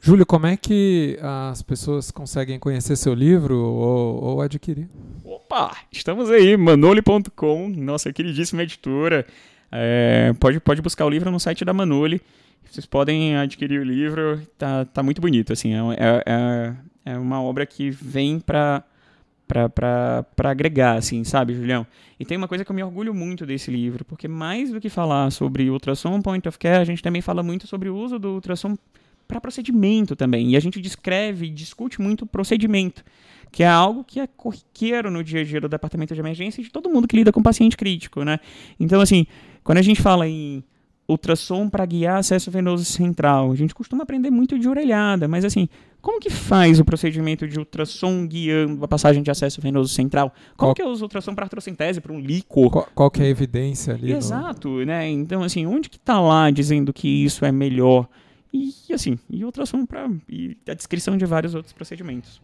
Júlio, 0.00 0.24
como 0.24 0.46
é 0.46 0.56
que 0.56 1.18
as 1.20 1.60
pessoas 1.60 2.12
conseguem 2.12 2.60
conhecer 2.60 2.94
seu 2.94 3.14
livro 3.14 3.58
ou, 3.58 4.22
ou 4.22 4.40
adquirir? 4.40 4.88
Opa, 5.24 5.76
estamos 5.90 6.30
aí, 6.30 6.56
manoli.com, 6.56 7.70
nossa 7.70 8.12
queridíssima 8.12 8.62
editora. 8.62 9.26
É, 9.72 10.32
pode, 10.38 10.60
pode 10.60 10.80
buscar 10.80 11.06
o 11.06 11.10
livro 11.10 11.28
no 11.28 11.40
site 11.40 11.64
da 11.64 11.72
Manoli. 11.72 12.22
Vocês 12.70 12.86
podem 12.86 13.36
adquirir 13.36 13.80
o 13.80 13.84
livro, 13.84 14.40
tá, 14.56 14.84
tá 14.84 15.02
muito 15.02 15.20
bonito. 15.20 15.52
Assim, 15.52 15.74
é, 15.74 15.78
é, 15.96 16.22
é, 16.26 16.74
é 17.12 17.18
uma 17.18 17.42
obra 17.42 17.64
que 17.66 17.90
vem 17.90 18.38
para 18.38 18.84
para 19.48 20.50
agregar, 20.50 20.98
assim, 20.98 21.24
sabe, 21.24 21.54
Julião? 21.54 21.86
E 22.20 22.24
tem 22.24 22.36
uma 22.36 22.46
coisa 22.46 22.66
que 22.66 22.70
eu 22.70 22.76
me 22.76 22.82
orgulho 22.82 23.14
muito 23.14 23.46
desse 23.46 23.70
livro, 23.70 24.04
porque 24.04 24.28
mais 24.28 24.70
do 24.70 24.78
que 24.78 24.90
falar 24.90 25.30
sobre 25.30 25.70
ultrassom 25.70 26.20
point 26.20 26.46
of 26.46 26.58
care, 26.58 26.82
a 26.82 26.84
gente 26.84 27.02
também 27.02 27.22
fala 27.22 27.42
muito 27.42 27.66
sobre 27.66 27.88
o 27.88 27.96
uso 27.96 28.18
do 28.18 28.34
ultrassom 28.34 28.76
para 29.26 29.40
procedimento 29.40 30.14
também. 30.14 30.50
E 30.50 30.56
a 30.56 30.60
gente 30.60 30.80
descreve 30.80 31.46
e 31.46 31.50
discute 31.50 32.00
muito 32.00 32.22
o 32.22 32.26
procedimento, 32.26 33.04
que 33.50 33.62
é 33.62 33.68
algo 33.68 34.04
que 34.04 34.20
é 34.20 34.26
corriqueiro 34.26 35.10
no 35.10 35.24
dia 35.24 35.40
a 35.40 35.44
dia 35.44 35.60
do 35.60 35.68
departamento 35.68 36.14
de 36.14 36.20
emergência 36.20 36.60
e 36.60 36.64
de 36.64 36.70
todo 36.70 36.90
mundo 36.90 37.08
que 37.08 37.16
lida 37.16 37.32
com 37.32 37.42
paciente 37.42 37.76
crítico, 37.76 38.24
né? 38.24 38.38
Então, 38.78 39.00
assim, 39.00 39.26
quando 39.64 39.78
a 39.78 39.82
gente 39.82 40.02
fala 40.02 40.28
em 40.28 40.62
ultrassom 41.08 41.70
para 41.70 41.86
guiar 41.86 42.18
acesso 42.18 42.50
venoso 42.50 42.84
central, 42.84 43.50
a 43.50 43.56
gente 43.56 43.74
costuma 43.74 44.02
aprender 44.02 44.30
muito 44.30 44.58
de 44.58 44.68
orelhada, 44.68 45.26
mas 45.26 45.44
assim, 45.44 45.68
como 46.02 46.20
que 46.20 46.30
faz 46.30 46.78
o 46.78 46.84
procedimento 46.84 47.48
de 47.48 47.58
ultrassom 47.58 48.26
guiando 48.26 48.84
a 48.84 48.88
passagem 48.88 49.22
de 49.22 49.30
acesso 49.30 49.60
venoso 49.60 49.92
central? 49.92 50.32
Como 50.56 50.68
qual, 50.68 50.74
que 50.74 50.82
é 50.82 50.84
o 50.84 50.90
ultrassom 50.90 51.34
para 51.34 51.44
artrocentese, 51.44 52.00
para 52.00 52.12
um 52.12 52.20
líquor? 52.20 52.70
Qual, 52.70 52.88
qual, 52.94 53.10
que 53.10 53.22
é 53.22 53.24
a 53.24 53.28
evidência 53.28 53.94
ali? 53.94 54.12
Exato, 54.12 54.68
no... 54.68 54.84
né? 54.84 55.08
Então, 55.08 55.42
assim, 55.42 55.66
onde 55.66 55.88
que 55.88 55.96
está 55.96 56.20
lá 56.20 56.50
dizendo 56.50 56.92
que 56.92 57.24
isso 57.24 57.44
é 57.44 57.50
melhor? 57.50 58.06
E, 58.52 58.72
assim, 58.92 59.18
e 59.28 59.44
ultrassom 59.44 59.84
para 59.84 60.10
e 60.28 60.56
a 60.68 60.74
descrição 60.74 61.16
de 61.16 61.26
vários 61.26 61.54
outros 61.54 61.72
procedimentos. 61.72 62.40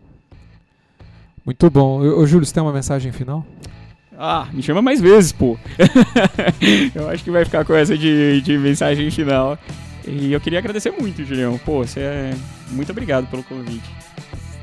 Muito 1.45 1.69
bom. 1.71 2.01
Ô, 2.01 2.27
Júlio, 2.27 2.47
você 2.47 2.55
tem 2.55 2.63
uma 2.63 2.73
mensagem 2.73 3.13
final? 3.13 3.47
Ah, 4.17 4.49
me 4.53 4.63
chama 4.63 4.81
mais 4.81 5.01
vezes, 5.01 5.33
pô. 5.33 5.59
eu 6.95 7.09
acho 7.09 7.25
que 7.25 7.31
vai 7.31 7.45
ficar 7.45 7.65
com 7.65 7.75
essa 7.75 7.97
de, 7.99 8.41
de 8.43 8.57
mensagem 8.59 9.11
final. 9.11 9.59
E 10.07 10.33
eu 10.33 10.41
queria 10.41 10.59
agradecer 10.59 10.93
muito, 10.93 11.25
Julião. 11.25 11.59
Pô, 11.59 11.85
você 11.85 12.01
é. 12.01 12.35
Muito 12.71 12.91
obrigado 12.93 13.27
pelo 13.27 13.43
convite. 13.43 13.91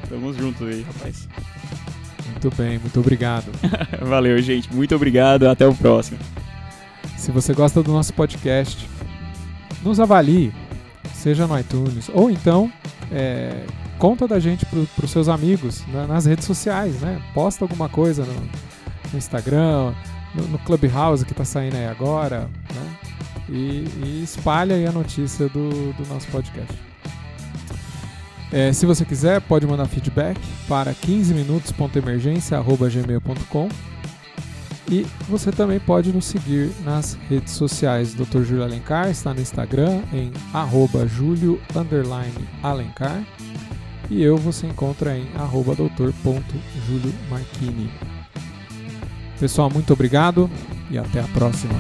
Tamo 0.08 0.34
juntos 0.34 0.68
aí, 0.68 0.82
rapaz. 0.82 1.28
Muito 2.30 2.56
bem, 2.56 2.80
muito 2.80 3.00
obrigado. 3.00 3.52
Valeu, 4.02 4.42
gente. 4.42 4.74
Muito 4.74 4.96
obrigado. 4.96 5.48
Até 5.48 5.68
o 5.68 5.76
próximo. 5.76 6.20
Se 7.18 7.32
você 7.32 7.54
gosta 7.54 7.84
do 7.84 7.92
nosso 7.92 8.14
podcast, 8.14 8.88
nos 9.84 10.00
avalie 10.00 10.52
seja 11.22 11.46
no 11.46 11.58
iTunes, 11.58 12.10
ou 12.14 12.32
então 12.32 12.72
é, 13.12 13.64
conta 14.00 14.28
da 14.28 14.40
gente 14.40 14.66
para 14.66 15.06
os 15.06 15.12
seus 15.12 15.30
amigos 15.30 15.86
né, 15.88 16.06
nas 16.08 16.26
redes 16.26 16.46
sociais, 16.46 17.00
né? 17.00 17.22
Posta 17.34 17.64
alguma 17.64 17.88
coisa 17.88 18.26
no, 18.26 18.50
no 19.12 19.18
Instagram, 19.18 19.94
no, 20.34 20.48
no, 20.48 20.58
Clubhouse 20.60 21.26
que 21.26 21.32
está 21.32 21.44
saindo 21.46 21.76
aí 21.76 21.88
agora, 21.88 22.50
né? 22.74 22.98
E, 23.50 23.86
e 24.04 24.22
espalha 24.24 24.76
aí 24.76 24.86
a 24.86 24.92
notícia 24.92 25.50
do, 25.50 25.92
do 25.94 26.08
nosso 26.08 26.28
podcast. 26.28 26.80
É, 28.52 28.72
se 28.74 28.86
você 28.86 29.04
quiser, 29.06 29.42
pode 29.42 29.66
mandar 29.66 29.88
feedback 29.88 30.40
para 30.68 30.94
15minutos.emergência.gmail.com 30.94 33.70
e 34.92 35.08
você 35.30 35.52
também 35.54 35.80
pode 35.80 36.12
nos 36.12 36.26
seguir 36.26 36.70
nas 36.84 37.18
redes 37.30 37.54
sociais. 37.54 38.14
Dr. 38.14 38.42
Júlio 38.42 38.64
Alencar 38.64 39.10
está 39.10 39.34
no 39.34 39.40
Instagram 39.40 40.02
em 40.12 40.34
arroba 40.54 41.08
Júlio 41.08 41.62
Alencar. 42.62 43.24
E 44.10 44.22
eu 44.22 44.36
você 44.36 44.68
encontra 44.68 45.18
em 45.18 45.30
arroba 45.38 45.74
doutor.juliomarchini. 45.76 47.90
Pessoal, 49.42 49.72
muito 49.72 49.92
obrigado 49.92 50.48
e 50.92 51.00
até 51.00 51.20
a 51.20 51.28
próxima. 51.34 51.74